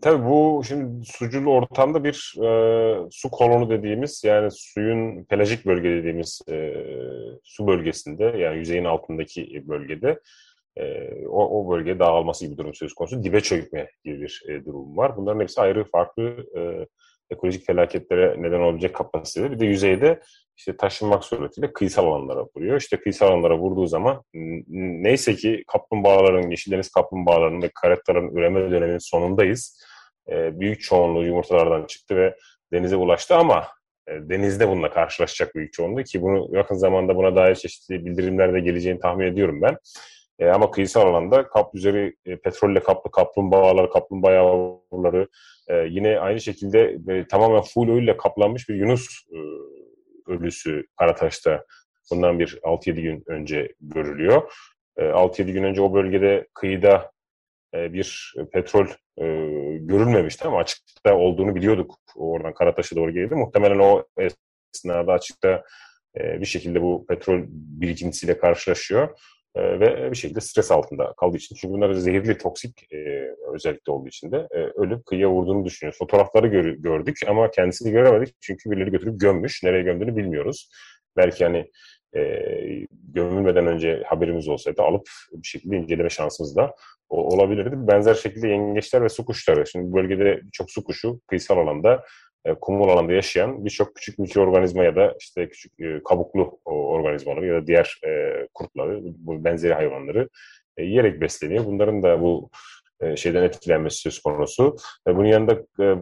Tabii 0.00 0.24
bu 0.24 0.62
şimdi 0.68 1.06
suculu 1.06 1.50
ortamda 1.50 2.04
bir 2.04 2.34
e, 2.44 3.10
su 3.10 3.30
kolonu 3.30 3.70
dediğimiz 3.70 4.24
yani 4.24 4.48
suyun 4.50 5.24
pelajik 5.24 5.66
bölge 5.66 5.90
dediğimiz 5.90 6.40
e, 6.48 6.74
su 7.44 7.66
bölgesinde 7.66 8.24
yani 8.24 8.58
yüzeyin 8.58 8.84
altındaki 8.84 9.68
bölgede 9.68 10.20
e, 10.76 11.08
o, 11.26 11.60
o 11.60 11.70
bölgeye 11.70 11.98
dağılması 11.98 12.46
gibi 12.46 12.58
durum 12.58 12.74
söz 12.74 12.94
konusu. 12.94 13.22
Dibe 13.22 13.40
çökme 13.40 13.90
gibi 14.04 14.20
bir 14.20 14.44
e, 14.48 14.64
durum 14.64 14.96
var. 14.96 15.16
Bunların 15.16 15.40
hepsi 15.40 15.60
ayrı 15.60 15.84
farklı 15.84 16.46
e, 16.56 16.86
ekolojik 17.30 17.66
felaketlere 17.66 18.34
neden 18.38 18.60
olabilecek 18.60 18.94
kapasitede. 18.94 19.50
Bir 19.50 19.58
de 19.58 19.66
yüzeyde 19.66 20.20
işte 20.56 20.76
taşınmak 20.76 21.24
suretiyle 21.24 21.72
kıyısal 21.72 22.06
alanlara 22.06 22.44
vuruyor. 22.56 22.80
İşte 22.80 22.96
kıyısal 22.96 23.26
alanlara 23.26 23.58
vurduğu 23.58 23.86
zaman 23.86 24.22
neyse 25.02 25.34
ki 25.34 25.64
kaplumbağaların, 25.66 26.50
yeşil 26.50 26.72
deniz 26.72 26.90
kaplumbağalarının 26.90 27.62
ve 27.62 27.70
karettaların 27.74 28.36
üreme 28.36 28.70
döneminin 28.70 28.98
sonundayız. 28.98 29.82
E, 30.30 30.60
büyük 30.60 30.80
çoğunluğu 30.80 31.24
yumurtalardan 31.24 31.86
çıktı 31.86 32.16
ve 32.16 32.36
denize 32.72 32.96
ulaştı 32.96 33.36
ama 33.36 33.66
e, 34.08 34.12
denizde 34.12 34.68
bununla 34.68 34.90
karşılaşacak 34.90 35.54
büyük 35.54 35.72
çoğunluğu 35.72 36.02
ki 36.02 36.22
bunu 36.22 36.56
yakın 36.56 36.74
zamanda 36.74 37.16
buna 37.16 37.36
dair 37.36 37.54
çeşitli 37.54 38.06
bildirimler 38.06 38.54
de 38.54 38.60
geleceğini 38.60 39.00
tahmin 39.00 39.26
ediyorum 39.26 39.62
ben. 39.62 39.76
E, 40.38 40.48
ama 40.48 40.70
kıyısal 40.70 41.06
alanda 41.06 41.48
kap 41.48 41.74
üzeri 41.74 42.14
e, 42.26 42.36
petrolle 42.36 42.80
kaplı 42.80 43.10
kaplumbağalar, 43.10 43.90
kaplumbağa 43.90 44.32
yavruları 44.32 45.28
e, 45.68 45.76
yine 45.76 46.18
aynı 46.18 46.40
şekilde 46.40 46.98
e, 47.08 47.26
tamamen 47.26 47.62
full 47.62 47.94
öyle 47.94 48.16
kaplanmış 48.16 48.68
bir 48.68 48.74
Yunus 48.74 49.08
e, 49.32 49.38
ölüsü 50.32 50.86
Karataş'ta 50.98 51.64
bundan 52.10 52.38
bir 52.38 52.58
6-7 52.62 53.00
gün 53.00 53.24
önce 53.26 53.74
görülüyor. 53.80 54.52
E, 54.96 55.02
6-7 55.02 55.52
gün 55.52 55.62
önce 55.62 55.80
o 55.80 55.94
bölgede 55.94 56.46
kıyıda 56.54 57.12
e, 57.74 57.92
bir 57.92 58.34
petrol 58.52 58.86
e, 59.20 59.24
görülmemişti 59.78 60.48
ama 60.48 60.58
açıkta 60.58 61.16
olduğunu 61.16 61.54
biliyorduk. 61.54 61.98
Oradan 62.16 62.54
Karataş'a 62.54 62.96
doğru 62.96 63.10
geldi. 63.10 63.34
Muhtemelen 63.34 63.78
o 63.78 64.04
esnada 64.74 65.12
açıkta 65.12 65.64
e, 66.16 66.40
bir 66.40 66.46
şekilde 66.46 66.82
bu 66.82 67.06
petrol 67.08 67.44
birikintisiyle 67.48 68.38
karşılaşıyor. 68.38 69.18
E, 69.54 69.80
ve 69.80 70.10
bir 70.10 70.16
şekilde 70.16 70.40
stres 70.40 70.70
altında 70.70 71.14
kaldığı 71.16 71.36
için. 71.36 71.56
Çünkü 71.56 71.74
bunlar 71.74 71.92
zehirli, 71.92 72.38
toksik 72.38 72.92
e, 72.92 73.28
özellikle 73.54 73.92
olduğu 73.92 74.08
için 74.08 74.32
de 74.32 74.48
e, 74.50 74.58
ölüp 74.58 75.06
kıyıya 75.06 75.30
vurduğunu 75.30 75.64
düşünüyoruz. 75.64 75.98
Fotoğrafları 75.98 76.46
gör, 76.46 76.64
gördük 76.64 77.18
ama 77.28 77.50
kendisini 77.50 77.92
göremedik 77.92 78.34
çünkü 78.40 78.70
birileri 78.70 78.90
götürüp 78.90 79.20
gömmüş. 79.20 79.62
Nereye 79.62 79.82
gömdüğünü 79.82 80.16
bilmiyoruz. 80.16 80.70
Belki 81.16 81.44
hani 81.44 81.70
e, 82.16 82.42
gömülmeden 83.14 83.66
önce 83.66 84.02
haberimiz 84.06 84.48
olsaydı 84.48 84.82
alıp 84.82 85.08
bir 85.32 85.46
şekilde 85.46 85.76
inceleme 85.76 86.10
şansımız 86.10 86.56
da 86.56 86.74
olabilirdi. 87.08 87.74
Benzer 87.74 88.14
şekilde 88.14 88.48
yengeçler 88.48 89.02
ve 89.02 89.08
su 89.08 89.24
kuşları. 89.24 89.66
Şimdi 89.66 89.92
bu 89.92 89.96
bölgede 89.96 90.40
çok 90.52 90.70
su 90.70 90.84
kuşu 90.84 91.20
kıyısal 91.26 91.58
alanda 91.58 92.04
e, 92.48 92.54
kumul 92.54 92.88
alanda 92.88 93.12
yaşayan 93.12 93.64
birçok 93.64 93.94
küçük 93.94 94.18
mikroorganizma 94.18 94.84
ya 94.84 94.96
da 94.96 95.14
işte 95.20 95.48
küçük 95.48 95.80
e, 95.80 96.02
kabuklu 96.04 96.60
organizmaları 96.64 97.46
ya 97.46 97.54
da 97.54 97.66
diğer 97.66 98.00
e, 98.06 98.46
kurtları, 98.54 99.00
bu 99.04 99.44
benzeri 99.44 99.74
hayvanları 99.74 100.28
e, 100.76 100.84
yiyerek 100.84 101.20
besleniyor. 101.20 101.64
Bunların 101.64 102.02
da 102.02 102.20
bu 102.20 102.50
e, 103.00 103.16
şeyden 103.16 103.42
etkilenmesi 103.42 103.96
söz 103.96 104.18
konusu. 104.18 104.76
E, 105.08 105.16
bunun 105.16 105.26
yanında 105.26 105.52
e, 105.80 105.94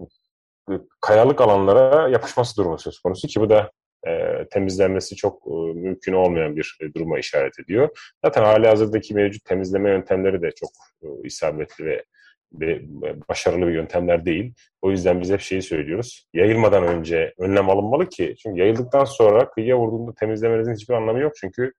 kayalık 1.00 1.40
alanlara 1.40 2.08
yapışması 2.08 2.56
durumu 2.56 2.78
söz 2.78 2.98
konusu 2.98 3.28
ki 3.28 3.40
bu 3.40 3.50
da 3.50 3.70
e, 4.06 4.44
temizlenmesi 4.50 5.16
çok 5.16 5.42
e, 5.46 5.50
mümkün 5.74 6.12
olmayan 6.12 6.56
bir 6.56 6.78
e, 6.80 6.94
duruma 6.94 7.18
işaret 7.18 7.58
ediyor. 7.58 8.14
Zaten 8.24 8.44
hali 8.44 8.66
hazırdaki 8.66 9.14
mevcut 9.14 9.44
temizleme 9.44 9.90
yöntemleri 9.90 10.42
de 10.42 10.50
çok 10.50 10.70
e, 11.02 11.06
isabetli 11.24 11.84
ve 11.84 12.04
ve 12.52 12.80
başarılı 13.28 13.66
bir 13.66 13.72
yöntemler 13.72 14.24
değil. 14.24 14.54
O 14.82 14.90
yüzden 14.90 15.20
biz 15.20 15.30
hep 15.30 15.40
şeyi 15.40 15.62
söylüyoruz. 15.62 16.26
Yayılmadan 16.34 16.84
önce 16.84 17.34
önlem 17.38 17.70
alınmalı 17.70 18.08
ki 18.08 18.34
çünkü 18.42 18.60
yayıldıktan 18.60 19.04
sonra 19.04 19.50
kıyıya 19.50 19.78
vurduğunda 19.78 20.14
temizlemenizin 20.14 20.74
hiçbir 20.74 20.94
anlamı 20.94 21.20
yok. 21.20 21.32
Çünkü 21.40 21.72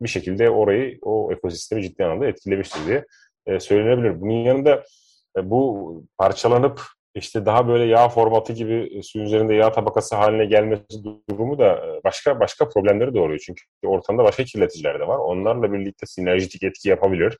bir 0.00 0.08
şekilde 0.08 0.50
orayı, 0.50 0.98
o 1.02 1.32
ekosistemi 1.32 1.82
ciddi 1.82 2.04
anlamda 2.04 2.26
etkilemiştir 2.26 2.86
diye 2.86 3.04
e, 3.46 3.60
söylenebilir. 3.60 4.20
Bunun 4.20 4.32
yanında 4.44 4.84
e, 5.38 5.50
bu 5.50 6.04
parçalanıp 6.18 6.80
işte 7.14 7.46
daha 7.46 7.68
böyle 7.68 7.84
yağ 7.84 8.08
formatı 8.08 8.52
gibi 8.52 9.02
suyun 9.02 9.26
üzerinde 9.26 9.54
yağ 9.54 9.72
tabakası 9.72 10.16
haline 10.16 10.44
gelmesi 10.44 11.04
durumu 11.30 11.58
da 11.58 11.66
e, 11.66 12.04
başka 12.04 12.40
başka 12.40 12.68
problemleri 12.68 13.14
doğuruyor. 13.14 13.40
Çünkü 13.46 13.62
ortamda 13.84 14.24
başka 14.24 14.44
kirleticiler 14.44 15.00
de 15.00 15.06
var. 15.06 15.18
Onlarla 15.18 15.72
birlikte 15.72 16.06
sinerjitik 16.06 16.62
etki 16.62 16.88
yapabilir. 16.88 17.36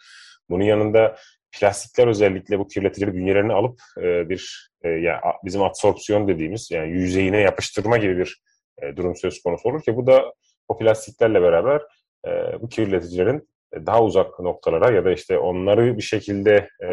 Bunun 0.50 0.64
yanında 0.64 1.16
plastikler 1.52 2.06
özellikle 2.06 2.58
bu 2.58 2.68
kirleticileri 2.68 3.14
bünyelerini 3.14 3.52
alıp 3.52 3.80
e, 3.98 4.28
bir 4.28 4.70
e, 4.82 4.88
ya 4.88 5.20
bizim 5.44 5.62
absorpsiyon 5.62 6.28
dediğimiz 6.28 6.70
yani 6.70 6.90
yüzeyine 6.90 7.40
yapıştırma 7.40 7.96
gibi 7.96 8.18
bir 8.18 8.42
e, 8.82 8.96
durum 8.96 9.16
söz 9.16 9.42
konusu 9.42 9.68
olur 9.68 9.82
ki 9.82 9.96
bu 9.96 10.06
da 10.06 10.32
o 10.68 10.78
plastiklerle 10.78 11.42
beraber 11.42 11.82
e, 12.26 12.62
bu 12.62 12.68
kirleticilerin 12.68 13.48
daha 13.74 14.02
uzak 14.02 14.40
noktalara 14.40 14.90
ya 14.90 15.04
da 15.04 15.12
işte 15.12 15.38
onları 15.38 15.96
bir 15.96 16.02
şekilde 16.02 16.68
e, 16.80 16.86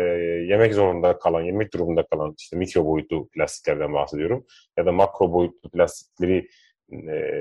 yemek 0.50 0.74
zorunda 0.74 1.20
kalan, 1.20 1.42
yemek 1.42 1.74
durumunda 1.74 2.06
kalan 2.06 2.36
işte 2.38 2.58
mikro 2.58 2.86
boyutlu 2.86 3.30
plastiklerden 3.30 3.94
bahsediyorum 3.94 4.46
ya 4.78 4.86
da 4.86 4.92
makro 4.92 5.34
boyutlu 5.34 5.70
plastikleri 5.70 6.48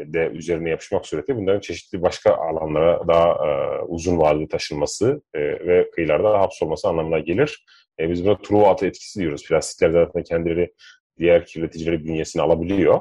de 0.06 0.30
üzerine 0.34 0.70
yapışmak 0.70 1.06
suretiyle 1.06 1.38
bunların 1.38 1.60
çeşitli 1.60 2.02
başka 2.02 2.34
alanlara 2.34 3.08
daha 3.08 3.28
e, 3.28 3.82
uzun 3.82 4.18
vadeli 4.18 4.48
taşınması 4.48 5.22
e, 5.34 5.40
ve 5.40 5.90
kıyılarda 5.90 6.40
hapsolması 6.40 6.88
anlamına 6.88 7.18
gelir. 7.18 7.64
E, 8.00 8.10
biz 8.10 8.24
buna 8.24 8.38
Truva 8.38 8.70
atı 8.70 8.86
etkisi 8.86 9.20
diyoruz. 9.20 9.48
Plastikler 9.48 9.90
zaten 9.90 10.22
kendileri 10.22 10.72
diğer 11.18 11.46
kirleticileri 11.46 12.04
bünyesine 12.04 12.42
alabiliyor. 12.42 13.00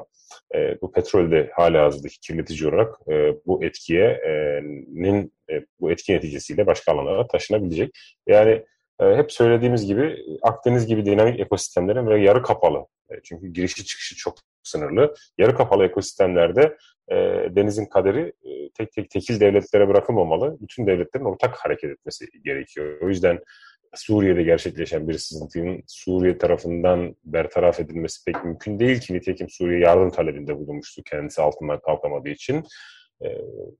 E, 0.54 0.80
bu 0.80 0.92
petrol 0.92 1.30
de 1.30 1.50
hala 1.54 1.84
hazırdaki 1.84 2.20
kirletici 2.20 2.68
olarak 2.68 2.94
e, 3.08 3.34
bu 3.46 3.64
etkiyenin 3.64 5.32
e, 5.50 5.64
bu 5.80 5.90
etki 5.90 6.12
neticesiyle 6.12 6.66
başka 6.66 6.92
alanlara 6.92 7.26
taşınabilecek. 7.26 7.90
Yani 8.26 8.64
e, 9.00 9.16
hep 9.16 9.32
söylediğimiz 9.32 9.86
gibi 9.86 10.16
Akdeniz 10.42 10.86
gibi 10.86 11.06
dinamik 11.06 11.40
ekosistemlerin 11.40 12.06
böyle 12.06 12.24
yarı 12.24 12.42
kapalı. 12.42 12.86
E, 13.10 13.14
çünkü 13.24 13.52
girişi 13.52 13.84
çıkışı 13.84 14.16
çok 14.16 14.34
sınırlı. 14.68 15.14
Yarı 15.38 15.54
kapalı 15.56 15.84
ekosistemlerde 15.84 16.76
e, 17.10 17.16
denizin 17.56 17.86
kaderi 17.86 18.32
e, 18.44 18.70
tek 18.70 18.92
tek 18.92 19.10
tekil 19.10 19.40
devletlere 19.40 19.88
bırakılmamalı. 19.88 20.56
Bütün 20.60 20.86
devletlerin 20.86 21.24
ortak 21.24 21.56
hareket 21.56 21.90
etmesi 21.90 22.26
gerekiyor. 22.44 23.00
O 23.02 23.08
yüzden 23.08 23.38
Suriye'de 23.94 24.42
gerçekleşen 24.42 25.08
bir 25.08 25.18
sızıntının 25.18 25.82
Suriye 25.86 26.38
tarafından 26.38 27.16
bertaraf 27.24 27.80
edilmesi 27.80 28.24
pek 28.24 28.44
mümkün 28.44 28.78
değil 28.78 29.00
ki 29.00 29.14
nitekim 29.14 29.48
Suriye 29.48 29.80
yardım 29.80 30.10
talebinde 30.10 30.56
bulunmuştu 30.56 31.02
kendisi 31.02 31.42
altından 31.42 31.80
kalkamadığı 31.80 32.28
için. 32.28 32.64
E, 33.24 33.28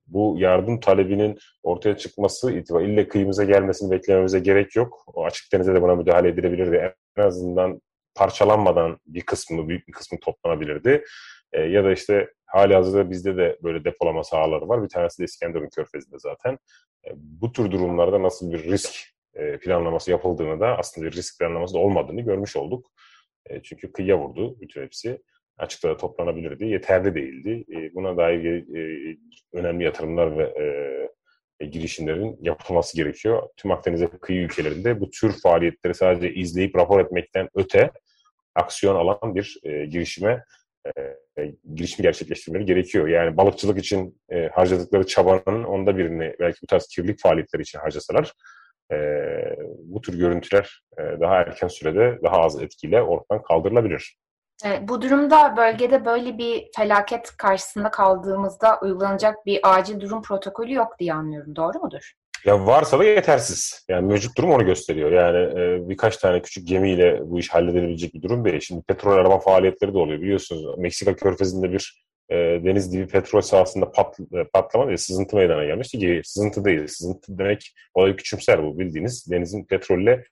bu 0.07 0.37
yardım 0.39 0.81
talebinin 0.81 1.39
ortaya 1.63 1.97
çıkması 1.97 2.53
itibariyle 2.53 3.09
kıyımıza 3.09 3.45
gelmesini 3.45 3.91
beklememize 3.91 4.39
gerek 4.39 4.77
yok. 4.77 5.05
O 5.15 5.25
açık 5.25 5.53
denize 5.53 5.75
de 5.75 5.83
buna 5.83 5.95
müdahale 5.95 6.29
edilebilirdi. 6.29 6.95
En 7.17 7.23
azından 7.23 7.81
parçalanmadan 8.15 8.99
bir 9.07 9.21
kısmı, 9.21 9.69
büyük 9.69 9.89
bir 9.89 9.93
kısmı 9.93 10.21
toplanabilirdi. 10.21 11.05
E, 11.53 11.61
ya 11.63 11.85
da 11.85 11.93
işte 11.93 12.31
hali 12.47 12.75
hazırda 12.75 13.11
bizde 13.11 13.37
de 13.37 13.59
böyle 13.63 13.85
depolama 13.85 14.25
sahaları 14.25 14.69
var. 14.69 14.83
Bir 14.83 14.89
tanesi 14.89 15.19
de 15.19 15.25
İskenderun 15.25 15.69
Körfezi'nde 15.69 16.19
zaten. 16.19 16.59
E, 17.07 17.11
bu 17.15 17.53
tür 17.53 17.71
durumlarda 17.71 18.23
nasıl 18.23 18.53
bir 18.53 18.65
risk 18.65 18.95
e, 19.35 19.59
planlaması 19.59 20.11
yapıldığını 20.11 20.61
da 20.61 20.79
aslında 20.79 21.07
bir 21.07 21.13
risk 21.13 21.39
planlaması 21.39 21.75
da 21.75 21.79
olmadığını 21.79 22.21
görmüş 22.21 22.57
olduk. 22.57 22.87
E, 23.47 23.63
çünkü 23.63 23.93
kıyıya 23.93 24.19
vurdu 24.19 24.61
bütün 24.61 24.83
hepsi. 24.83 25.23
Açıkta 25.59 25.97
toplanabilirdi. 25.97 26.65
Yeterli 26.65 27.15
değildi. 27.15 27.65
E, 27.73 27.95
buna 27.95 28.17
dair 28.17 28.77
e, 28.77 29.17
önemli 29.53 29.85
yatırımlar 29.85 30.39
ve 30.39 30.43
e, 30.45 30.65
e, 31.61 31.67
girişimlerin 31.67 32.39
yapılması 32.41 32.97
gerekiyor. 32.97 33.43
Tüm 33.57 33.71
Akdeniz 33.71 34.03
kıyı 34.21 34.41
ülkelerinde 34.41 35.01
bu 35.01 35.11
tür 35.11 35.33
faaliyetleri 35.43 35.95
sadece 35.95 36.35
izleyip 36.35 36.77
rapor 36.77 37.01
etmekten 37.01 37.49
öte 37.55 37.91
aksiyon 38.55 38.95
alan 38.95 39.35
bir 39.35 39.61
e, 39.63 39.87
girişime 39.87 40.45
e, 40.87 41.01
e, 41.43 41.55
girişimi 41.75 42.03
gerçekleştirmeleri 42.03 42.67
gerekiyor. 42.67 43.09
Yani 43.09 43.37
balıkçılık 43.37 43.79
için 43.79 44.21
e, 44.33 44.49
harcadıkları 44.49 45.07
çabanın 45.07 45.65
onda 45.65 45.97
birini 45.99 46.35
belki 46.41 46.59
bu 46.63 46.67
tarz 46.67 46.87
kirlilik 46.87 47.21
faaliyetleri 47.21 47.63
için 47.63 47.79
harcasalar 47.79 48.33
e, 48.93 48.97
bu 49.79 50.01
tür 50.01 50.19
görüntüler 50.19 50.83
e, 50.99 51.03
daha 51.21 51.37
erken 51.37 51.69
sürede 51.69 52.19
daha 52.23 52.37
az 52.37 52.63
etkiyle 52.63 53.03
ortadan 53.03 53.43
kaldırılabilir. 53.43 54.17
E, 54.65 54.89
bu 54.89 55.03
durumda 55.03 55.57
bölgede 55.57 56.05
böyle 56.05 56.39
bir 56.39 56.69
felaket 56.77 57.37
karşısında 57.37 57.91
kaldığımızda 57.91 58.79
uygulanacak 58.83 59.47
bir 59.47 59.61
acil 59.63 60.01
durum 60.01 60.23
protokolü 60.23 60.73
yok 60.73 60.99
diye 60.99 61.15
anlıyorum. 61.15 61.57
Doğru 61.57 61.79
mudur? 61.79 62.13
Ya 62.45 62.67
varsa 62.67 62.99
da 62.99 63.05
yetersiz. 63.05 63.85
Yani 63.89 64.07
mevcut 64.07 64.39
durum 64.39 64.51
onu 64.51 64.65
gösteriyor. 64.65 65.13
Yani 65.13 65.61
e, 65.61 65.89
birkaç 65.89 66.17
tane 66.17 66.43
küçük 66.43 66.69
gemiyle 66.69 67.21
bu 67.25 67.39
iş 67.39 67.49
halledilebilecek 67.49 68.15
bir 68.15 68.23
durum 68.23 68.45
değil. 68.45 68.61
Şimdi 68.61 68.83
petrol 68.83 69.13
arama 69.13 69.39
faaliyetleri 69.39 69.95
de 69.95 69.99
oluyor 69.99 70.21
biliyorsunuz. 70.21 70.79
Meksika 70.79 71.17
körfezinde 71.17 71.73
bir 71.73 72.05
e, 72.31 72.37
deniz 72.37 72.93
dibi 72.93 73.07
petrol 73.07 73.41
sahasında 73.41 73.91
pat, 73.91 74.21
e, 74.21 74.45
patlama 74.45 74.89
ve 74.89 74.97
sızıntı 74.97 75.37
meydana 75.37 75.65
gelmişti 75.65 75.99
ki 75.99 76.21
sızıntı 76.25 76.65
değil. 76.65 76.87
Sızıntı 76.87 77.39
demek 77.39 77.75
olayı 77.95 78.17
küçümser 78.17 78.65
bu 78.65 78.79
bildiğiniz. 78.79 79.31
Denizin 79.31 79.65
petrolle 79.65 80.25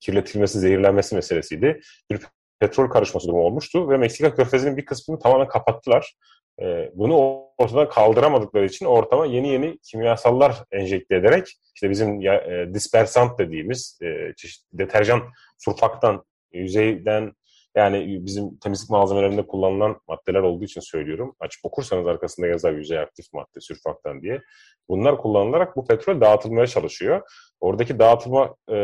kirletilmesi, 0.00 0.58
zehirlenmesi 0.58 1.14
meselesiydi. 1.14 1.80
Bir 2.10 2.20
petrol 2.60 2.88
karışması 2.88 3.28
durumu 3.28 3.42
olmuştu 3.42 3.90
ve 3.90 3.96
Meksika 3.96 4.34
körfezinin 4.34 4.76
bir 4.76 4.84
kısmını 4.84 5.18
tamamen 5.18 5.48
kapattılar. 5.48 6.14
E, 6.62 6.90
bunu 6.94 7.44
ortadan 7.58 7.88
kaldıramadıkları 7.88 8.66
için 8.66 8.86
ortama 8.86 9.26
yeni 9.26 9.48
yeni 9.48 9.78
kimyasallar 9.78 10.64
enjekte 10.72 11.16
ederek 11.16 11.46
işte 11.74 11.90
bizim 11.90 12.20
ya, 12.20 12.34
e, 12.34 12.74
dispersant 12.74 13.38
dediğimiz 13.38 13.98
e, 14.02 14.32
çeşitli 14.36 14.78
deterjan 14.78 15.22
surfaktan 15.58 16.24
yüzeyden 16.52 17.32
yani 17.76 18.26
bizim 18.26 18.58
temizlik 18.58 18.90
malzemelerinde 18.90 19.46
kullanılan 19.46 20.00
maddeler 20.08 20.40
olduğu 20.40 20.64
için 20.64 20.80
söylüyorum. 20.80 21.36
Açıp 21.40 21.64
okursanız 21.64 22.06
arkasında 22.06 22.46
yazar 22.46 22.72
yüzey 22.72 22.98
aktif 22.98 23.32
madde, 23.32 23.60
sürfaktan 23.60 24.22
diye. 24.22 24.42
Bunlar 24.88 25.18
kullanılarak 25.18 25.76
bu 25.76 25.86
petrol 25.86 26.20
dağıtılmaya 26.20 26.66
çalışıyor. 26.66 27.22
Oradaki 27.60 27.98
dağıtılma 27.98 28.56
e, 28.70 28.76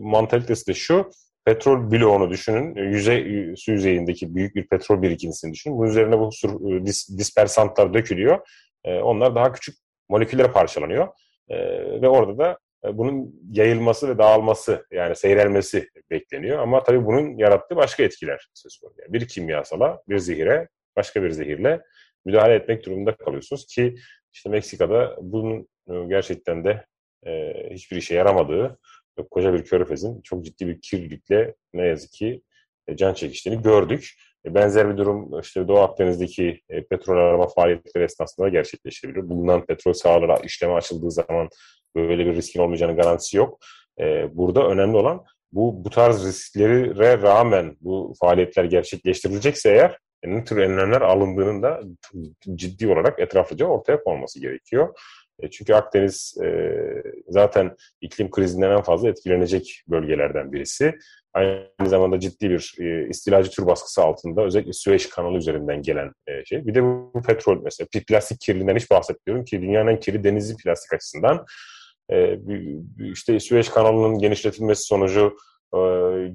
mantalitesi 0.00 0.66
de 0.66 0.74
şu 0.74 1.10
petrol 1.50 1.90
bloğunu 1.90 2.30
düşünün. 2.30 2.74
Yüzey, 2.74 3.52
su 3.56 3.72
yüzeyindeki 3.72 4.34
büyük 4.34 4.54
bir 4.54 4.68
petrol 4.68 5.02
birikintisini 5.02 5.52
düşünün. 5.52 5.78
Bunun 5.78 5.88
üzerine 5.88 6.18
bu 6.18 6.30
e, 6.70 6.86
dis, 6.86 7.18
dispersantlar 7.18 7.94
dökülüyor. 7.94 8.48
E, 8.84 8.98
onlar 8.98 9.34
daha 9.34 9.52
küçük 9.52 9.74
moleküllere 10.08 10.52
parçalanıyor. 10.52 11.08
E, 11.48 11.56
ve 12.02 12.08
orada 12.08 12.38
da 12.38 12.58
e, 12.84 12.98
bunun 12.98 13.40
yayılması 13.52 14.08
ve 14.08 14.18
dağılması 14.18 14.86
yani 14.90 15.16
seyrelmesi 15.16 15.88
bekleniyor. 16.10 16.58
Ama 16.58 16.82
tabii 16.82 17.06
bunun 17.06 17.38
yarattığı 17.38 17.76
başka 17.76 18.02
etkiler 18.02 18.48
söz 18.54 18.78
konusu. 18.78 19.00
Yani 19.00 19.12
bir 19.12 19.28
kimyasala, 19.28 20.02
bir 20.08 20.18
zehire, 20.18 20.68
başka 20.96 21.22
bir 21.22 21.30
zehirle 21.30 21.80
müdahale 22.24 22.54
etmek 22.54 22.86
durumunda 22.86 23.16
kalıyorsunuz 23.16 23.66
ki 23.66 23.94
işte 24.32 24.50
Meksika'da 24.50 25.16
bunun 25.20 25.68
e, 25.90 26.08
gerçekten 26.08 26.64
de 26.64 26.84
e, 27.26 27.52
hiçbir 27.70 27.96
işe 27.96 28.14
yaramadığı 28.14 28.78
koca 29.30 29.54
bir 29.54 29.64
körfezin 29.64 30.20
çok 30.20 30.44
ciddi 30.44 30.68
bir 30.68 30.80
kirlilikle 30.80 31.54
ne 31.74 31.86
yazık 31.86 32.12
ki 32.12 32.42
e, 32.86 32.96
can 32.96 33.14
çekiştiğini 33.14 33.62
gördük. 33.62 34.10
E, 34.46 34.54
benzer 34.54 34.92
bir 34.92 34.96
durum 34.96 35.40
işte 35.40 35.68
Doğu 35.68 35.78
Akdeniz'deki 35.78 36.60
e, 36.68 36.86
petrol 36.86 37.16
arama 37.16 37.48
faaliyetleri 37.48 38.04
esnasında 38.04 38.46
da 38.46 38.50
gerçekleşebilir. 38.50 39.28
Bulunan 39.28 39.66
petrol 39.66 39.92
sahaları 39.92 40.46
işleme 40.46 40.72
açıldığı 40.72 41.10
zaman 41.10 41.48
böyle 41.96 42.26
bir 42.26 42.34
riskin 42.34 42.60
olmayacağının 42.60 42.96
garantisi 42.96 43.36
yok. 43.36 43.58
Burada 44.32 44.68
önemli 44.68 44.96
olan 44.96 45.24
bu 45.52 45.84
bu 45.84 45.90
tarz 45.90 46.26
risklere 46.26 47.22
rağmen 47.22 47.76
bu 47.80 48.14
faaliyetler 48.20 48.64
gerçekleştirilecekse 48.64 49.70
eğer 49.70 49.98
ne 50.24 50.44
tür 50.44 50.56
önlemler 50.56 51.00
alındığının 51.00 51.62
da 51.62 51.80
ciddi 52.54 52.88
olarak 52.88 53.20
etraflıca 53.20 53.66
ortaya 53.66 54.02
konması 54.02 54.40
gerekiyor. 54.40 54.98
E, 55.42 55.50
çünkü 55.50 55.74
Akdeniz 55.74 56.38
e, 56.44 56.72
zaten 57.28 57.76
iklim 58.00 58.30
krizinden 58.30 58.70
en 58.70 58.82
fazla 58.82 59.08
etkilenecek 59.08 59.82
bölgelerden 59.88 60.52
birisi. 60.52 60.94
Aynı 61.34 61.88
zamanda 61.88 62.20
ciddi 62.20 62.50
bir 62.50 62.74
e, 62.80 63.08
istilacı 63.08 63.50
tür 63.50 63.66
baskısı 63.66 64.02
altında 64.02 64.44
özellikle 64.44 64.72
Süveyş 64.72 65.08
kanalı 65.08 65.38
üzerinden 65.38 65.82
gelen 65.82 66.12
şey. 66.44 66.66
Bir 66.66 66.74
de 66.74 66.82
bu 66.82 67.22
petrol 67.26 67.62
mesela 67.62 67.88
plastik 68.08 68.40
kirliliğinden 68.40 68.76
hiç 68.76 68.90
bahsetmiyorum 68.90 69.44
ki 69.44 69.62
dünyanın 69.62 69.90
en 69.90 70.00
kirli 70.00 70.24
denizi 70.24 70.56
plastik 70.56 70.92
açısından. 70.92 71.44
İşte 73.12 73.40
Süveyş 73.40 73.68
kanalının 73.68 74.18
genişletilmesi 74.18 74.82
sonucu 74.82 75.36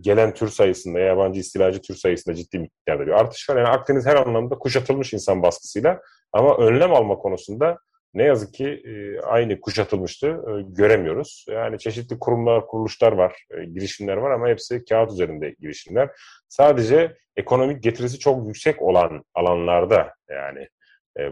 gelen 0.01 0.33
tür 0.33 0.47
sayısında, 0.47 0.99
yabancı 0.99 1.39
istilacı 1.39 1.81
tür 1.81 1.95
sayısında 1.95 2.35
ciddi 2.35 2.59
miktarda 2.59 3.07
bir 3.07 3.11
artış 3.11 3.49
var. 3.49 3.57
Yani 3.57 3.67
Akdeniz 3.67 4.05
her 4.05 4.15
anlamda 4.15 4.55
kuşatılmış 4.55 5.13
insan 5.13 5.43
baskısıyla 5.43 6.01
ama 6.31 6.57
önlem 6.57 6.93
alma 6.93 7.17
konusunda 7.17 7.77
ne 8.15 8.23
yazık 8.23 8.53
ki 8.53 8.67
e, 8.67 9.19
aynı 9.19 9.61
kuşatılmıştı 9.61 10.27
e, 10.27 10.61
göremiyoruz. 10.61 11.45
Yani 11.49 11.79
çeşitli 11.79 12.19
kurumlar, 12.19 12.67
kuruluşlar 12.67 13.11
var, 13.11 13.45
e, 13.51 13.65
girişimler 13.65 14.17
var 14.17 14.31
ama 14.31 14.47
hepsi 14.47 14.85
kağıt 14.85 15.11
üzerinde 15.11 15.55
girişimler. 15.59 16.09
Sadece 16.49 17.17
ekonomik 17.35 17.83
getirisi 17.83 18.19
çok 18.19 18.47
yüksek 18.47 18.81
olan 18.81 19.23
alanlarda 19.33 20.13
yani 20.29 20.67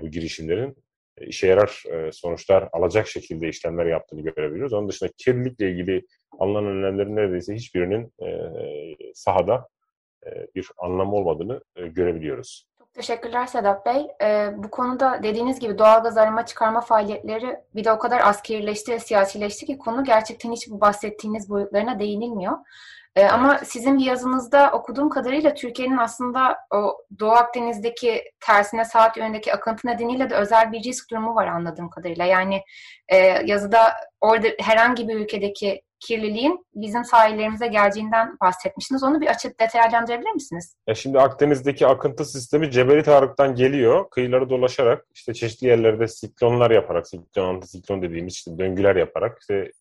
bu 0.01 0.11
girişimlerin 0.11 0.75
işe 1.21 1.47
yarar 1.47 1.83
sonuçlar 2.11 2.69
alacak 2.71 3.07
şekilde 3.07 3.49
işlemler 3.49 3.85
yaptığını 3.85 4.21
görebiliyoruz. 4.21 4.73
Onun 4.73 4.89
dışında 4.89 5.09
kirlilikle 5.17 5.71
ilgili 5.71 6.05
alınan 6.39 6.65
önlemlerin 6.65 7.15
neredeyse 7.15 7.55
hiçbirinin 7.55 8.13
sahada 9.13 9.67
bir 10.55 10.67
anlamı 10.77 11.15
olmadığını 11.15 11.61
görebiliyoruz. 11.75 12.67
Teşekkürler 12.93 13.45
Sedat 13.45 13.85
Bey. 13.85 14.07
Ee, 14.21 14.49
bu 14.57 14.71
konuda 14.71 15.23
dediğiniz 15.23 15.59
gibi 15.59 15.77
doğalgaz 15.77 16.17
arama 16.17 16.45
çıkarma 16.45 16.81
faaliyetleri 16.81 17.59
bir 17.75 17.83
de 17.83 17.91
o 17.91 17.99
kadar 17.99 18.21
askerileşti 18.21 18.91
ve 18.91 18.99
siyasileşti 18.99 19.65
ki 19.65 19.77
konu 19.77 20.03
gerçekten 20.03 20.51
hiç 20.51 20.69
bu 20.69 20.81
bahsettiğiniz 20.81 21.49
boyutlarına 21.49 21.99
değinilmiyor. 21.99 22.57
Ee, 23.15 23.25
ama 23.25 23.57
sizin 23.57 23.97
bir 23.97 24.05
yazınızda 24.05 24.71
okuduğum 24.71 25.09
kadarıyla 25.09 25.53
Türkiye'nin 25.53 25.97
aslında 25.97 26.57
o 26.71 26.97
Doğu 27.19 27.31
Akdeniz'deki 27.31 28.23
tersine 28.39 28.85
saat 28.85 29.17
yönündeki 29.17 29.53
akıntı 29.53 29.87
nedeniyle 29.87 30.29
de 30.29 30.35
özel 30.35 30.71
bir 30.71 30.83
risk 30.83 31.11
durumu 31.11 31.35
var 31.35 31.47
anladığım 31.47 31.89
kadarıyla. 31.89 32.25
Yani 32.25 32.61
e, 33.07 33.17
yazıda 33.45 33.93
orada 34.21 34.47
herhangi 34.59 35.07
bir 35.07 35.15
ülkedeki 35.15 35.81
kirliliğin 36.07 36.65
bizim 36.75 37.05
sahillerimize 37.05 37.67
geleceğinden 37.67 38.37
bahsetmiştiniz. 38.41 39.03
Onu 39.03 39.21
bir 39.21 39.27
açıp 39.27 39.59
detaylandırabilir 39.59 40.31
misiniz? 40.31 40.75
Ya 40.87 40.95
şimdi 40.95 41.19
Akdeniz'deki 41.19 41.87
akıntı 41.87 42.25
sistemi 42.25 42.71
Cebeli 42.71 43.03
Tarık'tan 43.03 43.55
geliyor. 43.55 44.09
Kıyıları 44.09 44.49
dolaşarak 44.49 45.05
işte 45.13 45.33
çeşitli 45.33 45.67
yerlerde 45.67 46.07
siklonlar 46.07 46.71
yaparak, 46.71 47.07
siklon, 47.07 47.55
antisiklon 47.55 48.01
dediğimiz 48.01 48.33
işte 48.33 48.57
döngüler 48.57 48.95
yaparak 48.95 49.37
işte 49.41 49.71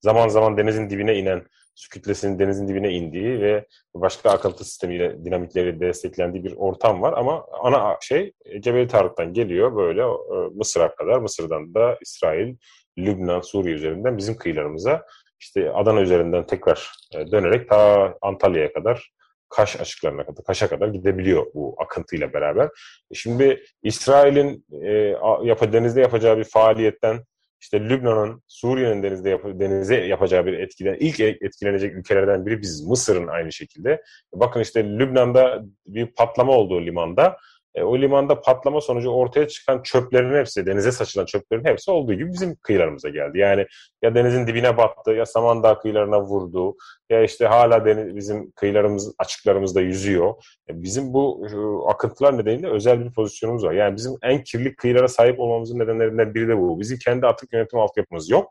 zaman 0.00 0.28
zaman 0.28 0.56
denizin 0.56 0.90
dibine 0.90 1.16
inen 1.16 1.42
su 1.74 1.88
kütlesinin 1.88 2.38
denizin 2.38 2.68
dibine 2.68 2.92
indiği 2.92 3.40
ve 3.40 3.66
başka 3.94 4.30
akıntı 4.30 4.64
sistemiyle 4.64 5.24
dinamikleri 5.24 5.80
desteklendiği 5.80 6.44
bir 6.44 6.56
ortam 6.56 7.02
var. 7.02 7.12
Ama 7.16 7.46
ana 7.62 7.96
şey 8.00 8.32
Cebeli 8.60 8.88
Tarık'tan 8.88 9.32
geliyor 9.32 9.76
böyle 9.76 10.02
e, 10.02 10.48
Mısır'a 10.54 10.94
kadar. 10.94 11.18
Mısır'dan 11.18 11.74
da 11.74 11.98
İsrail, 12.00 12.56
Lübnan, 12.98 13.40
Suriye 13.40 13.74
üzerinden 13.74 14.18
bizim 14.18 14.36
kıyılarımıza 14.36 15.06
işte 15.42 15.72
Adana 15.72 16.00
üzerinden 16.00 16.46
tekrar 16.46 16.92
e, 17.14 17.30
dönerek 17.30 17.68
ta 17.68 18.14
Antalya'ya 18.22 18.72
kadar 18.72 19.12
Kaş 19.48 19.80
açıklarına 19.80 20.26
kadar, 20.26 20.44
Kaş'a 20.44 20.68
kadar 20.68 20.88
gidebiliyor 20.88 21.46
bu 21.54 21.76
akıntıyla 21.78 22.32
beraber. 22.32 22.64
E, 23.10 23.14
şimdi 23.14 23.64
İsrail'in 23.82 24.66
e, 24.82 25.72
denizde 25.72 26.00
yapacağı 26.00 26.38
bir 26.38 26.44
faaliyetten 26.44 27.24
işte 27.60 27.80
Lübnan'ın, 27.80 28.42
Suriye'nin 28.48 29.02
denizde 29.02 29.30
yap 29.30 29.44
denize 29.44 29.96
yapacağı 29.96 30.46
bir 30.46 30.52
etkiden 30.52 30.96
ilk 31.00 31.20
etkilenecek 31.20 31.94
ülkelerden 31.94 32.46
biri 32.46 32.62
biz 32.62 32.86
Mısır'ın 32.86 33.26
aynı 33.26 33.52
şekilde. 33.52 34.02
Bakın 34.34 34.60
işte 34.60 34.84
Lübnan'da 34.84 35.62
bir 35.86 36.06
patlama 36.06 36.52
olduğu 36.52 36.86
limanda 36.86 37.36
e, 37.74 37.82
o 37.82 37.98
limanda 37.98 38.40
patlama 38.40 38.80
sonucu 38.80 39.10
ortaya 39.10 39.48
çıkan 39.48 39.82
çöplerin 39.82 40.34
hepsi, 40.34 40.66
denize 40.66 40.92
saçılan 40.92 41.26
çöplerin 41.26 41.64
hepsi 41.64 41.90
olduğu 41.90 42.14
gibi 42.14 42.32
bizim 42.32 42.56
kıyılarımıza 42.56 43.08
geldi. 43.08 43.38
Yani 43.38 43.66
ya 44.02 44.14
denizin 44.14 44.46
dibine 44.46 44.76
battı, 44.76 45.10
ya 45.10 45.26
Samandağ 45.26 45.78
kıyılarına 45.78 46.22
vurdu, 46.22 46.76
ya 47.10 47.22
işte 47.22 47.46
hala 47.46 47.84
deniz, 47.84 48.16
bizim 48.16 48.50
kıyılarımız, 48.50 49.14
açıklarımızda 49.18 49.80
yüzüyor. 49.80 50.34
E, 50.70 50.82
bizim 50.82 51.12
bu 51.12 51.46
şu, 51.50 51.84
akıntılar 51.88 52.38
nedeniyle 52.38 52.68
özel 52.68 53.04
bir 53.04 53.12
pozisyonumuz 53.12 53.64
var. 53.64 53.72
Yani 53.72 53.96
bizim 53.96 54.12
en 54.22 54.44
kirli 54.44 54.76
kıyılara 54.76 55.08
sahip 55.08 55.40
olmamızın 55.40 55.78
nedenlerinden 55.78 56.34
biri 56.34 56.48
de 56.48 56.58
bu. 56.58 56.80
Bizim 56.80 56.98
kendi 56.98 57.26
atık 57.26 57.52
yönetim 57.52 57.78
altyapımız 57.78 58.30
yok. 58.30 58.48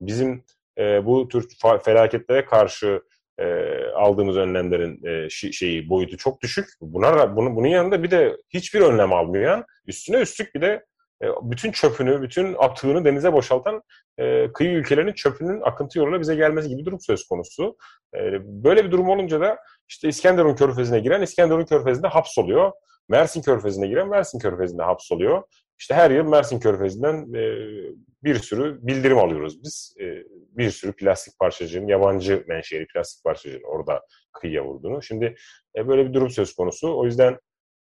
Bizim 0.00 0.44
e, 0.78 1.06
bu 1.06 1.28
tür 1.28 1.48
felaketlere 1.84 2.44
karşı 2.44 3.02
e, 3.38 3.44
aldığımız 3.94 4.36
önlemlerin 4.36 5.06
e, 5.06 5.28
şeyi 5.30 5.88
boyutu 5.88 6.16
çok 6.16 6.42
düşük. 6.42 6.68
Buna 6.80 7.36
bunu, 7.36 7.56
bunun 7.56 7.66
yanında 7.66 8.02
bir 8.02 8.10
de 8.10 8.36
hiçbir 8.50 8.80
önlem 8.80 9.12
almayan, 9.12 9.64
üstüne 9.86 10.16
üstlük 10.16 10.54
bir 10.54 10.60
de 10.60 10.84
e, 11.22 11.26
bütün 11.42 11.72
çöpünü, 11.72 12.22
bütün 12.22 12.54
atığını 12.58 13.04
denize 13.04 13.32
boşaltan 13.32 13.82
e, 14.18 14.52
kıyı 14.52 14.70
ülkelerinin 14.70 15.12
çöpünün 15.12 15.60
akıntı 15.60 15.98
yoluyla 15.98 16.20
bize 16.20 16.34
gelmesi 16.34 16.68
gibi 16.68 16.84
durum 16.84 17.00
söz 17.00 17.28
konusu. 17.28 17.76
E, 18.14 18.20
böyle 18.42 18.84
bir 18.84 18.90
durum 18.90 19.08
olunca 19.08 19.40
da 19.40 19.58
işte 19.88 20.08
İskenderun 20.08 20.54
körfezine 20.54 21.00
giren 21.00 21.22
İskenderun 21.22 21.64
körfezinde 21.64 22.08
hapsoluyor. 22.08 22.72
Mersin 23.08 23.42
körfezine 23.42 23.86
giren 23.86 24.08
Mersin 24.08 24.38
körfezinde 24.38 24.82
hapsoluyor. 24.82 25.42
İşte 25.78 25.94
her 25.94 26.10
yıl 26.10 26.24
Mersin 26.28 26.60
körfezinden 26.60 27.34
e, 27.34 27.42
bir 28.24 28.34
sürü 28.34 28.78
bildirim 28.86 29.18
alıyoruz 29.18 29.62
biz. 29.62 29.96
E, 30.00 30.24
bir 30.56 30.70
sürü 30.70 30.92
plastik 30.92 31.38
parçacığın, 31.38 31.86
yabancı 31.86 32.44
menşeli 32.48 32.86
plastik 32.86 33.24
parçacığın 33.24 33.62
orada 33.62 34.02
kıyıya 34.32 34.64
vurduğunu. 34.64 35.02
Şimdi 35.02 35.34
e, 35.76 35.88
böyle 35.88 36.08
bir 36.08 36.14
durum 36.14 36.30
söz 36.30 36.54
konusu. 36.54 36.98
O 36.98 37.04
yüzden 37.04 37.38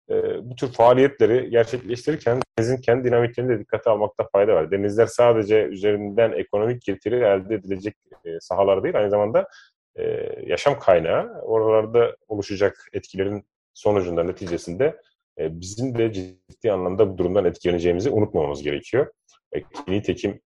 e, 0.10 0.16
bu 0.50 0.56
tür 0.56 0.68
faaliyetleri 0.68 1.50
gerçekleştirirken 1.50 2.40
denizin 2.60 2.78
kendi 2.78 3.04
dinamiklerini 3.04 3.56
de 3.56 3.60
dikkate 3.60 3.90
almakta 3.90 4.28
fayda 4.32 4.54
var. 4.54 4.72
Denizler 4.72 5.06
sadece 5.06 5.64
üzerinden 5.64 6.32
ekonomik 6.32 6.82
getiri 6.82 7.16
elde 7.16 7.56
edilecek 7.56 7.96
e, 8.26 8.40
sahalar 8.40 8.84
değil, 8.84 8.98
aynı 8.98 9.10
zamanda 9.10 9.48
e, 9.96 10.04
yaşam 10.46 10.80
kaynağı. 10.80 11.42
Oralarda 11.42 12.16
oluşacak 12.28 12.88
etkilerin 12.94 13.46
sonucunda, 13.74 14.24
neticesinde 14.24 15.02
e, 15.40 15.62
bizim 15.62 15.98
de 15.98 16.14
ciddi 16.14 16.72
anlamda 16.72 17.10
bu 17.10 17.18
durumdan 17.18 17.46
etkileneceğimizi 17.46 18.10
unutmamamız 18.10 18.64
gerekiyor. 18.64 19.12
E, 19.56 19.62
nitekim 19.88 20.42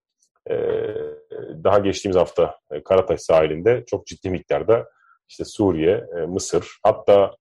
e, 0.49 0.55
daha 1.63 1.79
geçtiğimiz 1.79 2.17
hafta 2.17 2.55
e, 2.71 2.83
Karataş 2.83 3.21
sahilinde 3.21 3.83
çok 3.87 4.05
ciddi 4.07 4.29
miktarda 4.29 4.89
işte 5.29 5.45
Suriye, 5.45 6.05
Mısır 6.27 6.77
hatta 6.83 7.35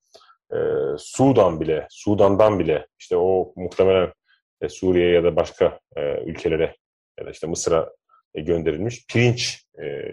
Sudan 0.99 1.61
bile, 1.61 1.87
Sudan'dan 1.91 2.59
bile 2.59 2.87
işte 2.99 3.17
o 3.17 3.53
muhtemelen 3.57 4.13
Suriye 4.69 5.11
ya 5.11 5.25
da 5.25 5.37
başka 5.37 5.81
ülkelere 6.27 6.77
ya 7.21 7.27
da 7.27 7.31
işte 7.31 7.47
Mısır'a 7.47 7.91
gönderilmiş 8.35 9.07
pirinç 9.07 9.65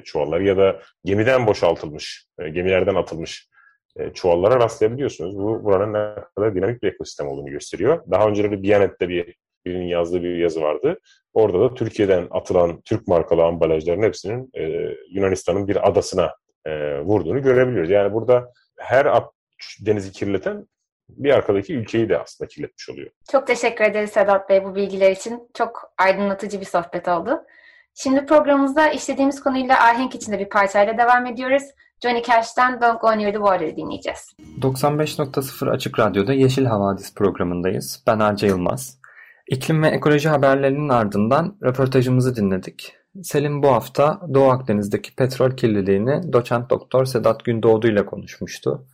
çuvalları 0.06 0.44
ya 0.44 0.58
da 0.58 0.82
gemiden 1.06 1.48
boşaltılmış, 1.48 2.28
gemilerden 2.40 2.96
atılmış 2.96 3.50
e, 4.00 4.14
çuvallara 4.14 4.60
rastlayabiliyorsunuz. 4.60 5.38
Bu 5.38 5.64
buranın 5.64 5.94
ne 5.94 6.24
kadar 6.36 6.56
dinamik 6.56 6.84
bir 6.84 6.88
ekosistem 6.88 7.28
olduğunu 7.28 7.50
gösteriyor. 7.50 8.04
Daha 8.12 8.28
önceleri 8.28 8.64
Biyanet'te 8.64 9.10
bir 9.10 9.36
birinin 9.66 9.88
yazdığı 9.88 10.24
bir 10.24 10.36
yazı 10.36 10.62
vardı. 10.62 11.00
Orada 11.34 11.60
da 11.60 11.74
Türkiye'den 11.74 12.28
atılan 12.32 12.82
Türk 12.82 13.08
markalı 13.08 13.44
ambalajların 13.44 14.02
hepsinin 14.02 14.50
e, 14.54 14.64
Yunanistan'ın 15.12 15.68
bir 15.68 15.88
adasına 15.88 16.36
e, 16.66 17.00
vurduğunu 17.00 17.42
görebiliyoruz. 17.42 17.90
Yani 17.90 18.14
burada 18.14 18.52
her 18.78 19.06
at, 19.06 19.32
denizi 19.80 20.12
kirleten 20.12 20.68
bir 21.10 21.34
arkadaki 21.34 21.76
ülkeyi 21.76 22.10
de 22.10 22.20
aslında 22.20 22.48
kirletmiş 22.48 22.90
oluyor. 22.90 23.10
Çok 23.32 23.48
teşekkür 23.48 23.86
ederiz 23.86 24.12
Sedat 24.12 24.50
Bey 24.50 24.64
bu 24.64 24.76
bilgiler 24.76 25.12
için. 25.12 25.50
Çok 25.54 25.94
aydınlatıcı 25.98 26.60
bir 26.60 26.66
sohbet 26.66 27.08
oldu. 27.08 27.44
Şimdi 27.94 28.26
programımızda 28.26 28.90
işlediğimiz 28.90 29.44
konuyla 29.44 29.76
ahenk 29.76 30.16
içinde 30.16 30.40
bir 30.40 30.50
parçayla 30.50 30.98
devam 30.98 31.26
ediyoruz. 31.26 31.64
Johnny 32.04 32.24
Cash'ten 32.24 32.82
Don't 32.82 33.02
Go 33.02 33.18
Near 33.18 33.32
the 33.32 33.38
Water'ı 33.38 33.76
dinleyeceğiz. 33.76 34.36
95.0 34.62 35.70
Açık 35.70 36.00
Radyo'da 36.00 36.34
Yeşil 36.34 36.66
Havadis 36.66 37.16
programındayız. 37.16 38.04
Ben 38.08 38.20
Arca 38.20 38.48
Yılmaz. 38.48 39.00
İklim 39.48 39.84
ve 39.84 39.88
ekoloji 39.88 40.30
haberlerinin 40.30 40.90
ardından 40.90 41.58
röportajımızı 41.64 42.36
dinledik. 42.36 42.96
Selim 43.24 43.64
bu 43.64 43.68
hafta 43.68 44.22
Doğu 44.34 44.50
Akdeniz'deki 44.50 45.16
petrol 45.16 45.52
kirliliğini 45.52 46.34
doçent 46.34 46.70
doktor 46.70 47.06
Sedat 47.06 47.46
Gündoğdu 47.46 47.88
ile 47.88 48.06
konuşmuştu. 48.06 48.88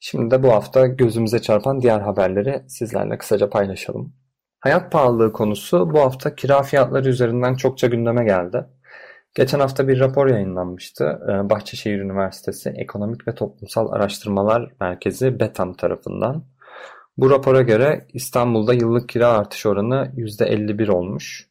Şimdi 0.00 0.30
de 0.30 0.42
bu 0.42 0.52
hafta 0.52 0.86
gözümüze 0.86 1.42
çarpan 1.42 1.80
diğer 1.80 2.00
haberleri 2.00 2.62
sizlerle 2.68 3.18
kısaca 3.18 3.50
paylaşalım. 3.50 4.12
Hayat 4.60 4.92
pahalılığı 4.92 5.32
konusu 5.32 5.90
bu 5.94 6.00
hafta 6.00 6.34
kira 6.34 6.62
fiyatları 6.62 7.08
üzerinden 7.08 7.54
çokça 7.54 7.86
gündeme 7.86 8.24
geldi. 8.24 8.66
Geçen 9.34 9.60
hafta 9.60 9.88
bir 9.88 10.00
rapor 10.00 10.26
yayınlanmıştı. 10.26 11.20
Ee, 11.28 11.50
Bahçeşehir 11.50 12.00
Üniversitesi 12.00 12.70
Ekonomik 12.70 13.28
ve 13.28 13.34
Toplumsal 13.34 13.92
Araştırmalar 13.92 14.72
Merkezi 14.80 15.40
BETAM 15.40 15.74
tarafından. 15.74 16.44
Bu 17.16 17.30
rapora 17.30 17.62
göre 17.62 18.06
İstanbul'da 18.12 18.74
yıllık 18.74 19.08
kira 19.08 19.28
artış 19.28 19.66
oranı 19.66 20.12
%51 20.16 20.90
olmuş 20.90 21.48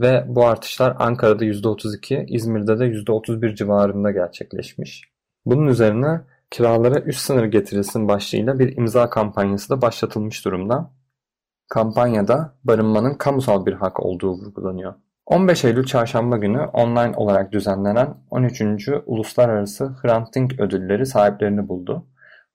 ve 0.00 0.24
bu 0.28 0.46
artışlar 0.46 0.96
Ankara'da 0.98 1.44
%32, 1.44 2.26
İzmir'de 2.28 2.78
de 2.78 2.84
%31 2.84 3.54
civarında 3.54 4.10
gerçekleşmiş. 4.10 5.02
Bunun 5.46 5.66
üzerine 5.66 6.20
kiralara 6.50 7.00
üst 7.00 7.20
sınır 7.20 7.44
getirilsin 7.44 8.08
başlığıyla 8.08 8.58
bir 8.58 8.76
imza 8.76 9.10
kampanyası 9.10 9.70
da 9.70 9.82
başlatılmış 9.82 10.44
durumda. 10.44 10.90
Kampanyada 11.68 12.58
barınmanın 12.64 13.14
kamusal 13.14 13.66
bir 13.66 13.72
hak 13.72 14.00
olduğu 14.00 14.32
vurgulanıyor. 14.32 14.94
15 15.30 15.64
Eylül 15.64 15.84
Çarşamba 15.84 16.36
günü 16.36 16.60
online 16.60 17.16
olarak 17.16 17.52
düzenlenen 17.52 18.14
13. 18.30 18.62
Uluslararası 19.06 19.94
Hrant 20.02 20.34
Dink 20.34 20.60
Ödülleri 20.60 21.06
sahiplerini 21.06 21.68
buldu. 21.68 22.06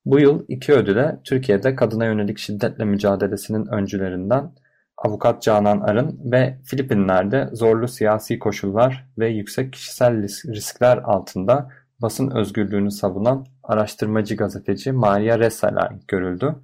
Bu 0.05 0.19
yıl 0.19 0.45
iki 0.47 0.73
ödüle 0.73 1.19
Türkiye'de 1.23 1.75
kadına 1.75 2.05
yönelik 2.05 2.37
şiddetle 2.37 2.85
mücadelesinin 2.85 3.65
öncülerinden 3.65 4.51
Avukat 4.97 5.41
Canan 5.41 5.79
Arın 5.79 6.19
ve 6.31 6.57
Filipinler'de 6.65 7.49
zorlu 7.53 7.87
siyasi 7.87 8.39
koşullar 8.39 9.07
ve 9.17 9.27
yüksek 9.27 9.73
kişisel 9.73 10.23
riskler 10.53 10.97
altında 10.97 11.69
basın 12.01 12.31
özgürlüğünü 12.31 12.91
savunan 12.91 13.45
araştırmacı 13.63 14.35
gazeteci 14.35 14.91
Maria 14.91 15.39
Ressa 15.39 15.75
layık 15.75 16.07
görüldü. 16.07 16.55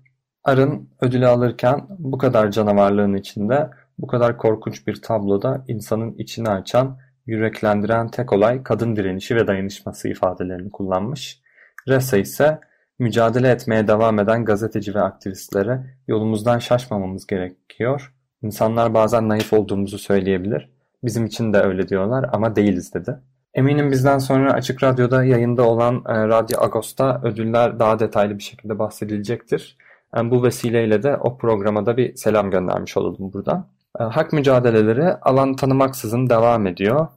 Arın 0.43 0.89
ödülü 1.01 1.27
alırken 1.27 1.87
bu 1.89 2.17
kadar 2.17 2.51
canavarlığın 2.51 3.13
içinde 3.13 3.69
bu 3.97 4.07
kadar 4.07 4.37
korkunç 4.37 4.87
bir 4.87 5.01
tabloda 5.01 5.65
insanın 5.67 6.13
içini 6.13 6.49
açan, 6.49 6.97
yüreklendiren 7.25 8.07
tek 8.07 8.33
olay 8.33 8.63
kadın 8.63 8.95
direnişi 8.95 9.35
ve 9.35 9.47
dayanışması 9.47 10.09
ifadelerini 10.09 10.71
kullanmış. 10.71 11.41
Ressa 11.87 12.17
ise 12.17 12.59
mücadele 12.99 13.49
etmeye 13.49 13.87
devam 13.87 14.19
eden 14.19 14.45
gazeteci 14.45 14.95
ve 14.95 15.01
aktivistlere 15.01 15.83
yolumuzdan 16.07 16.59
şaşmamamız 16.59 17.27
gerekiyor. 17.27 18.13
İnsanlar 18.41 18.93
bazen 18.93 19.29
naif 19.29 19.53
olduğumuzu 19.53 19.97
söyleyebilir. 19.97 20.69
Bizim 21.03 21.25
için 21.25 21.53
de 21.53 21.57
öyle 21.57 21.87
diyorlar 21.87 22.29
ama 22.33 22.55
değiliz 22.55 22.93
dedi. 22.93 23.19
Eminim 23.53 23.91
bizden 23.91 24.17
sonra 24.17 24.53
Açık 24.53 24.83
Radyo'da 24.83 25.23
yayında 25.23 25.63
olan 25.67 25.95
e, 25.95 26.27
Radyo 26.27 26.61
Agos'ta 26.61 27.21
ödüller 27.23 27.79
daha 27.79 27.99
detaylı 27.99 28.37
bir 28.37 28.43
şekilde 28.43 28.79
bahsedilecektir. 28.79 29.77
Yani 30.15 30.31
bu 30.31 30.43
vesileyle 30.43 31.03
de 31.03 31.17
o 31.17 31.37
programa 31.37 31.85
da 31.85 31.97
bir 31.97 32.15
selam 32.15 32.51
göndermiş 32.51 32.97
olalım 32.97 33.33
buradan. 33.33 33.67
E, 34.01 34.03
hak 34.03 34.33
mücadeleleri 34.33 35.13
alan 35.13 35.55
tanımaksızın 35.55 36.29
devam 36.29 36.67
ediyor. 36.67 37.07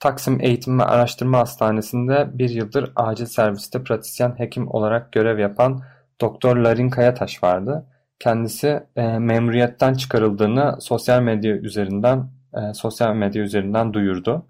Taksim 0.00 0.40
Eğitim 0.40 0.78
ve 0.78 0.84
Araştırma 0.84 1.38
Hastanesi'nde 1.38 2.38
bir 2.38 2.50
yıldır 2.50 2.92
acil 2.96 3.26
serviste 3.26 3.82
pratisyen 3.82 4.38
hekim 4.38 4.68
olarak 4.68 5.12
görev 5.12 5.38
yapan 5.38 5.82
Doktor 6.20 6.56
Larin 6.56 6.90
Kayataş 6.90 7.42
vardı. 7.42 7.86
Kendisi 8.18 8.82
e, 8.96 9.18
memuriyetten 9.18 9.94
çıkarıldığını 9.94 10.76
sosyal 10.80 11.22
medya 11.22 11.56
üzerinden 11.56 12.30
e, 12.54 12.74
sosyal 12.74 13.14
medya 13.14 13.42
üzerinden 13.42 13.92
duyurdu. 13.92 14.46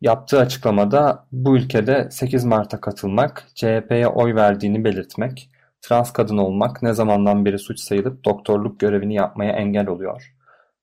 Yaptığı 0.00 0.40
açıklamada 0.40 1.26
bu 1.32 1.56
ülkede 1.56 2.08
8 2.10 2.44
Mart'a 2.44 2.80
katılmak, 2.80 3.48
CHP'ye 3.54 4.08
oy 4.08 4.34
verdiğini 4.34 4.84
belirtmek, 4.84 5.50
trans 5.82 6.12
kadın 6.12 6.38
olmak 6.38 6.82
ne 6.82 6.92
zamandan 6.92 7.44
beri 7.44 7.58
suç 7.58 7.80
sayılıp 7.80 8.24
doktorluk 8.24 8.80
görevini 8.80 9.14
yapmaya 9.14 9.52
engel 9.52 9.86
oluyor. 9.88 10.35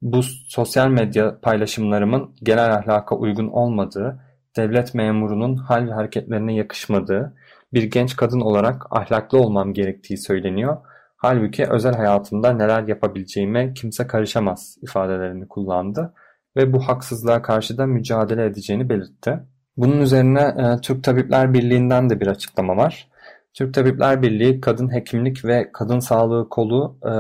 Bu 0.04 0.24
sosyal 0.48 0.88
medya 0.88 1.40
paylaşımlarımın 1.42 2.36
genel 2.44 2.76
ahlaka 2.76 3.16
uygun 3.16 3.48
olmadığı, 3.48 4.20
devlet 4.58 4.94
memurunun 4.94 5.56
hal 5.56 5.88
ve 5.88 5.92
hareketlerine 5.92 6.56
yakışmadığı, 6.56 7.36
bir 7.74 7.84
genç 7.84 8.16
kadın 8.16 8.40
olarak 8.40 8.86
ahlaklı 8.92 9.38
olmam 9.38 9.74
gerektiği 9.74 10.18
söyleniyor. 10.18 10.78
Halbuki 11.18 11.66
özel 11.66 11.94
hayatımda 11.94 12.54
neler 12.54 12.84
yapabileceğime 12.84 13.74
kimse 13.74 14.08
karışamaz 14.08 14.78
ifadelerini 14.82 15.48
kullandı 15.48 16.14
ve 16.56 16.74
bu 16.74 16.80
haksızlığa 16.80 17.42
karşı 17.42 17.78
da 17.78 17.86
mücadele 17.86 18.46
edeceğini 18.46 18.90
belirtti. 18.90 19.40
Bunun 19.78 20.02
üzerine 20.02 20.42
e, 20.42 20.82
Türk 20.82 21.04
Tabipler 21.04 21.54
Birliği'nden 21.54 22.10
de 22.10 22.22
bir 22.22 22.28
açıklama 22.28 22.78
var. 22.78 23.08
Türk 23.54 23.74
Tabipler 23.74 24.22
Birliği 24.22 24.62
Kadın 24.62 24.94
Hekimlik 24.94 25.46
ve 25.46 25.72
Kadın 25.74 26.00
Sağlığı 26.00 26.50
Kolu 26.50 26.98
e, 27.04 27.12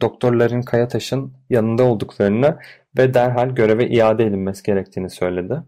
doktorların 0.00 0.62
Kayataş'ın 0.62 1.32
yanında 1.50 1.84
olduklarını 1.84 2.58
ve 2.98 3.14
derhal 3.14 3.48
göreve 3.48 3.88
iade 3.88 4.24
edilmesi 4.24 4.62
gerektiğini 4.62 5.10
söyledi. 5.10 5.62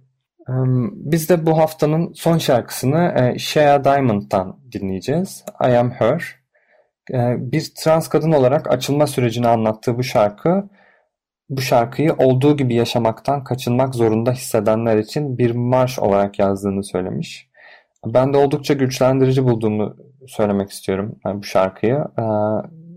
E, 0.48 0.52
biz 0.94 1.28
de 1.28 1.46
bu 1.46 1.58
haftanın 1.58 2.12
son 2.12 2.38
şarkısını 2.38 3.14
e, 3.18 3.38
Shea 3.38 3.84
Diamond'dan 3.84 4.58
dinleyeceğiz. 4.72 5.44
I 5.60 5.76
Am 5.76 5.90
Her. 5.90 6.42
E, 7.12 7.36
bir 7.52 7.72
trans 7.78 8.08
kadın 8.08 8.32
olarak 8.32 8.70
açılma 8.70 9.06
sürecini 9.06 9.48
anlattığı 9.48 9.98
bu 9.98 10.02
şarkı 10.02 10.68
bu 11.48 11.60
şarkıyı 11.60 12.14
olduğu 12.14 12.56
gibi 12.56 12.74
yaşamaktan 12.74 13.44
kaçınmak 13.44 13.94
zorunda 13.94 14.32
hissedenler 14.32 14.96
için 14.96 15.38
bir 15.38 15.50
marş 15.50 15.98
olarak 15.98 16.38
yazdığını 16.38 16.84
söylemiş. 16.84 17.48
Ben 18.06 18.32
de 18.32 18.36
oldukça 18.36 18.74
güçlendirici 18.74 19.44
bulduğumu 19.44 19.96
söylemek 20.26 20.70
istiyorum 20.70 21.18
yani 21.24 21.38
bu 21.38 21.44
şarkıyı. 21.44 22.04
Ee, 22.18 22.22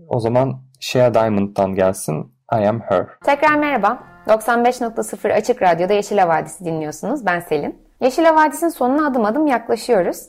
o 0.08 0.20
zaman 0.20 0.60
Shea 0.80 1.14
Diamond'dan 1.14 1.74
gelsin 1.74 2.32
I 2.52 2.68
Am 2.68 2.80
Her. 2.80 3.06
Tekrar 3.24 3.56
merhaba. 3.56 3.98
95.0 4.26 5.32
Açık 5.32 5.62
Radyo'da 5.62 5.92
Yeşil 5.92 6.18
Havadis'i 6.18 6.64
dinliyorsunuz. 6.64 7.26
Ben 7.26 7.40
Selin. 7.40 7.78
Yeşil 8.00 8.24
Havadis'in 8.24 8.68
sonuna 8.68 9.06
adım 9.06 9.24
adım 9.24 9.46
yaklaşıyoruz. 9.46 10.28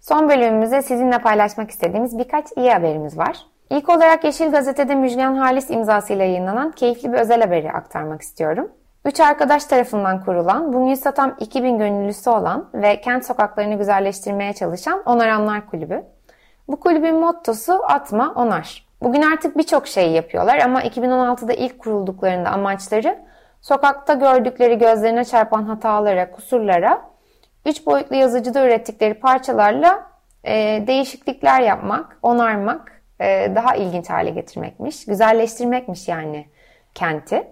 Son 0.00 0.28
bölümümüzde 0.28 0.82
sizinle 0.82 1.18
paylaşmak 1.18 1.70
istediğimiz 1.70 2.18
birkaç 2.18 2.46
iyi 2.56 2.72
haberimiz 2.72 3.18
var. 3.18 3.36
İlk 3.70 3.88
olarak 3.88 4.24
Yeşil 4.24 4.50
Gazete'de 4.50 4.94
Müjgan 4.94 5.34
Halis 5.34 5.70
imzasıyla 5.70 6.24
yayınlanan 6.24 6.70
keyifli 6.70 7.12
bir 7.12 7.18
özel 7.18 7.40
haberi 7.40 7.72
aktarmak 7.72 8.22
istiyorum. 8.22 8.70
Üç 9.04 9.20
arkadaş 9.20 9.64
tarafından 9.64 10.24
kurulan, 10.24 10.72
bugün 10.72 10.94
satam 10.94 11.36
2000 11.40 11.78
gönüllüsü 11.78 12.30
olan 12.30 12.70
ve 12.74 13.00
kent 13.00 13.26
sokaklarını 13.26 13.74
güzelleştirmeye 13.74 14.52
çalışan 14.52 15.02
Onaranlar 15.06 15.70
Kulübü. 15.70 16.04
Bu 16.68 16.80
kulübün 16.80 17.14
mottosu 17.14 17.80
atma 17.84 18.32
onar. 18.34 18.86
Bugün 19.02 19.22
artık 19.22 19.58
birçok 19.58 19.86
şey 19.86 20.10
yapıyorlar 20.10 20.58
ama 20.58 20.82
2016'da 20.82 21.52
ilk 21.52 21.78
kurulduklarında 21.78 22.50
amaçları 22.50 23.18
sokakta 23.60 24.14
gördükleri 24.14 24.78
gözlerine 24.78 25.24
çarpan 25.24 25.64
hatalara, 25.64 26.30
kusurlara, 26.30 27.10
üç 27.66 27.86
boyutlu 27.86 28.16
yazıcıda 28.16 28.66
ürettikleri 28.66 29.14
parçalarla 29.14 30.06
e, 30.44 30.84
değişiklikler 30.86 31.60
yapmak, 31.60 32.18
onarmak, 32.22 33.02
e, 33.20 33.52
daha 33.54 33.76
ilginç 33.76 34.10
hale 34.10 34.30
getirmekmiş, 34.30 35.04
güzelleştirmekmiş 35.04 36.08
yani 36.08 36.46
kenti. 36.94 37.48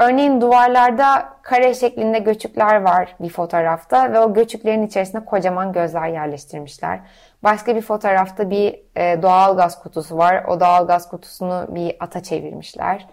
Örneğin 0.00 0.40
duvarlarda 0.40 1.28
kare 1.42 1.74
şeklinde 1.74 2.18
göçükler 2.18 2.82
var 2.82 3.16
bir 3.20 3.28
fotoğrafta 3.28 4.12
ve 4.12 4.20
o 4.20 4.34
göçüklerin 4.34 4.86
içerisine 4.86 5.24
kocaman 5.24 5.72
gözler 5.72 6.08
yerleştirmişler. 6.08 7.00
Başka 7.44 7.76
bir 7.76 7.80
fotoğrafta 7.80 8.50
bir 8.50 8.80
e, 8.96 9.22
doğal 9.22 9.56
gaz 9.56 9.82
kutusu 9.82 10.18
var. 10.18 10.44
O 10.44 10.60
doğal 10.60 10.86
gaz 10.86 11.08
kutusunu 11.08 11.66
bir 11.68 11.96
ata 12.00 12.22
çevirmişler. 12.22 13.06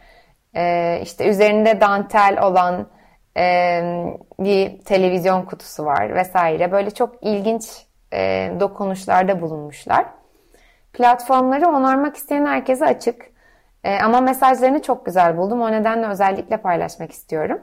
E, 0.56 1.00
işte 1.04 1.30
üzerinde 1.30 1.82
dantel 1.82 2.38
olan 2.42 2.88
e, 3.38 3.44
bir 4.40 4.80
televizyon 4.80 5.42
kutusu 5.42 5.86
var 5.86 6.16
vesaire. 6.16 6.72
Böyle 6.72 6.92
çok 6.92 7.16
ilginç 7.22 7.86
e, 8.14 8.52
dokunuşlarda 8.60 9.42
bulunmuşlar. 9.42 10.06
Platformları 10.94 11.70
onarmak 11.70 12.16
isteyen 12.16 12.46
herkese 12.46 12.86
açık. 12.86 13.32
E, 13.84 14.00
ama 14.00 14.22
mesajlarını 14.22 14.82
çok 14.82 15.06
güzel 15.06 15.38
buldum. 15.38 15.62
O 15.62 15.72
nedenle 15.72 16.08
özellikle 16.08 16.58
paylaşmak 16.58 17.12
istiyorum. 17.12 17.62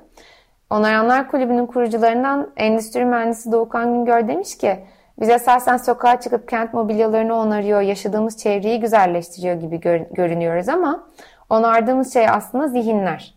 Onaranlar 0.70 1.30
Kulübü'nün 1.30 1.66
kurucularından 1.66 2.52
endüstri 2.56 3.04
mühendisi 3.04 3.52
Doğukan 3.52 3.92
Güngör 3.92 4.28
demiş 4.28 4.58
ki 4.58 4.78
biz 5.20 5.28
esasen 5.28 5.76
sokağa 5.76 6.20
çıkıp 6.20 6.48
kent 6.48 6.74
mobilyalarını 6.74 7.34
onarıyor, 7.34 7.80
yaşadığımız 7.80 8.36
çevreyi 8.36 8.80
güzelleştiriyor 8.80 9.54
gibi 9.54 9.80
gör, 9.80 10.00
görünüyoruz 10.10 10.68
ama 10.68 11.08
onardığımız 11.50 12.12
şey 12.12 12.28
aslında 12.28 12.68
zihinler. 12.68 13.34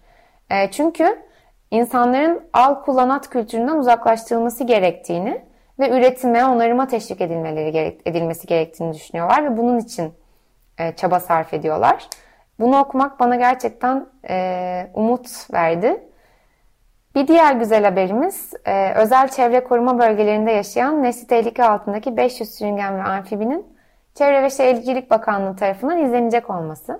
E, 0.49 0.71
çünkü 0.71 1.19
insanların 1.71 2.41
al 2.53 2.83
kullanat 2.83 3.29
kültüründen 3.29 3.77
uzaklaştırılması 3.77 4.63
gerektiğini 4.63 5.41
ve 5.79 5.89
üretime, 5.89 6.45
onarıma 6.45 6.87
teşvik 6.87 7.21
edilmeleri 7.21 7.97
edilmesi 8.05 8.47
gerektiğini 8.47 8.93
düşünüyorlar 8.93 9.43
ve 9.43 9.57
bunun 9.57 9.79
için 9.79 10.13
e, 10.77 10.95
çaba 10.95 11.19
sarf 11.19 11.53
ediyorlar. 11.53 12.07
Bunu 12.59 12.79
okumak 12.79 13.19
bana 13.19 13.35
gerçekten 13.35 14.05
e, 14.29 14.87
umut 14.93 15.53
verdi. 15.53 16.03
Bir 17.15 17.27
diğer 17.27 17.55
güzel 17.55 17.83
haberimiz 17.83 18.53
e, 18.65 18.93
özel 18.93 19.27
çevre 19.27 19.63
koruma 19.63 19.99
bölgelerinde 19.99 20.51
yaşayan 20.51 21.03
nesli 21.03 21.27
tehlike 21.27 21.63
altındaki 21.63 22.17
500 22.17 22.55
sürüngen 22.55 22.97
ve 22.97 23.03
amfibinin 23.03 23.65
Çevre 24.15 24.43
ve 24.43 24.49
Şehircilik 24.49 25.11
Bakanlığı 25.11 25.55
tarafından 25.55 26.05
izlenecek 26.05 26.49
olması. 26.49 26.99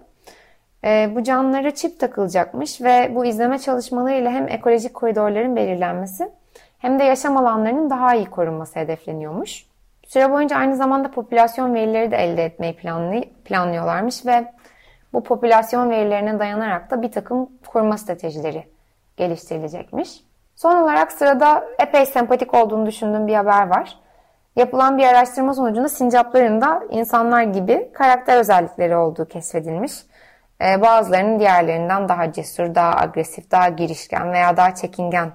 E, 0.84 1.10
bu 1.16 1.24
canlılara 1.24 1.72
çip 1.72 2.00
takılacakmış 2.00 2.82
ve 2.82 3.12
bu 3.16 3.26
izleme 3.26 3.60
çalışmalarıyla 3.60 4.32
hem 4.32 4.48
ekolojik 4.48 4.94
koridorların 4.94 5.56
belirlenmesi 5.56 6.32
hem 6.80 7.00
de 7.00 7.04
yaşam 7.04 7.38
alanlarının 7.38 7.90
daha 7.90 8.16
iyi 8.16 8.26
korunması 8.26 8.80
hedefleniyormuş. 8.80 9.66
Süre 10.08 10.32
boyunca 10.32 10.58
aynı 10.58 10.76
zamanda 10.76 11.12
popülasyon 11.12 11.74
verileri 11.74 12.12
de 12.12 12.18
elde 12.18 12.46
etmeyi 12.46 12.78
planlıyorlarmış 13.46 14.26
ve 14.26 14.54
bu 15.14 15.24
popülasyon 15.24 15.90
verilerine 15.90 16.40
dayanarak 16.40 16.92
da 16.92 17.02
bir 17.02 17.12
takım 17.12 17.50
koruma 17.68 17.98
stratejileri 17.98 18.66
geliştirilecekmiş. 19.18 20.24
Son 20.56 20.76
olarak 20.76 21.12
sırada 21.12 21.64
epey 21.80 22.06
sempatik 22.06 22.54
olduğunu 22.54 22.86
düşündüğüm 22.86 23.28
bir 23.28 23.36
haber 23.36 23.68
var. 23.68 24.00
Yapılan 24.56 24.98
bir 24.98 25.04
araştırma 25.04 25.54
sonucunda 25.54 25.90
sincapların 25.90 26.62
da 26.62 26.84
insanlar 26.90 27.44
gibi 27.44 27.92
karakter 27.94 28.38
özellikleri 28.38 28.96
olduğu 28.96 29.26
keşfedilmiş. 29.26 29.94
Ee, 30.62 30.82
bazılarının 30.82 31.40
diğerlerinden 31.40 32.10
daha 32.10 32.32
cesur, 32.32 32.76
daha 32.76 32.98
agresif, 32.98 33.52
daha 33.52 33.70
girişken 33.70 34.32
veya 34.32 34.58
daha 34.58 34.76
çekingen 34.76 35.32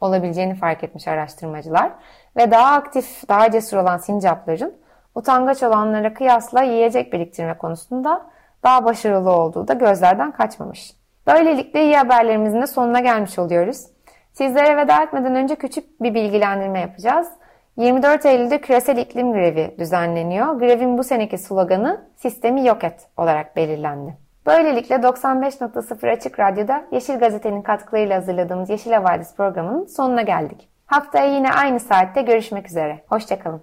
olabileceğini 0.00 0.54
fark 0.54 0.84
etmiş 0.84 1.08
araştırmacılar. 1.08 1.92
Ve 2.36 2.50
daha 2.50 2.74
aktif, 2.74 3.28
daha 3.28 3.50
cesur 3.50 3.76
olan 3.76 3.98
sincapların 3.98 4.74
utangaç 5.14 5.62
olanlara 5.62 6.14
kıyasla 6.14 6.62
yiyecek 6.62 7.12
biriktirme 7.12 7.58
konusunda 7.58 8.26
daha 8.64 8.84
başarılı 8.84 9.30
olduğu 9.30 9.68
da 9.68 9.72
gözlerden 9.74 10.32
kaçmamış. 10.32 10.97
Böylelikle 11.28 11.84
iyi 11.84 11.96
haberlerimizin 11.96 12.62
de 12.62 12.66
sonuna 12.66 13.00
gelmiş 13.00 13.38
oluyoruz. 13.38 13.86
Sizlere 14.32 14.76
veda 14.76 15.02
etmeden 15.02 15.34
önce 15.34 15.56
küçük 15.56 16.02
bir 16.02 16.14
bilgilendirme 16.14 16.80
yapacağız. 16.80 17.28
24 17.76 18.26
Eylül'de 18.26 18.60
küresel 18.60 18.96
iklim 18.96 19.32
grevi 19.32 19.74
düzenleniyor. 19.78 20.46
Grevin 20.54 20.98
bu 20.98 21.04
seneki 21.04 21.38
sloganı 21.38 22.00
sistemi 22.16 22.66
yok 22.66 22.84
et 22.84 23.08
olarak 23.16 23.56
belirlendi. 23.56 24.16
Böylelikle 24.46 24.94
95.0 24.94 26.12
Açık 26.12 26.40
Radyo'da 26.40 26.84
Yeşil 26.92 27.18
Gazete'nin 27.18 27.62
katkılarıyla 27.62 28.16
hazırladığımız 28.16 28.70
Yeşil 28.70 28.92
Havadis 28.92 29.34
programının 29.34 29.86
sonuna 29.86 30.22
geldik. 30.22 30.68
Haftaya 30.86 31.34
yine 31.34 31.52
aynı 31.52 31.80
saatte 31.80 32.22
görüşmek 32.22 32.68
üzere. 32.68 33.04
Hoşçakalın. 33.08 33.62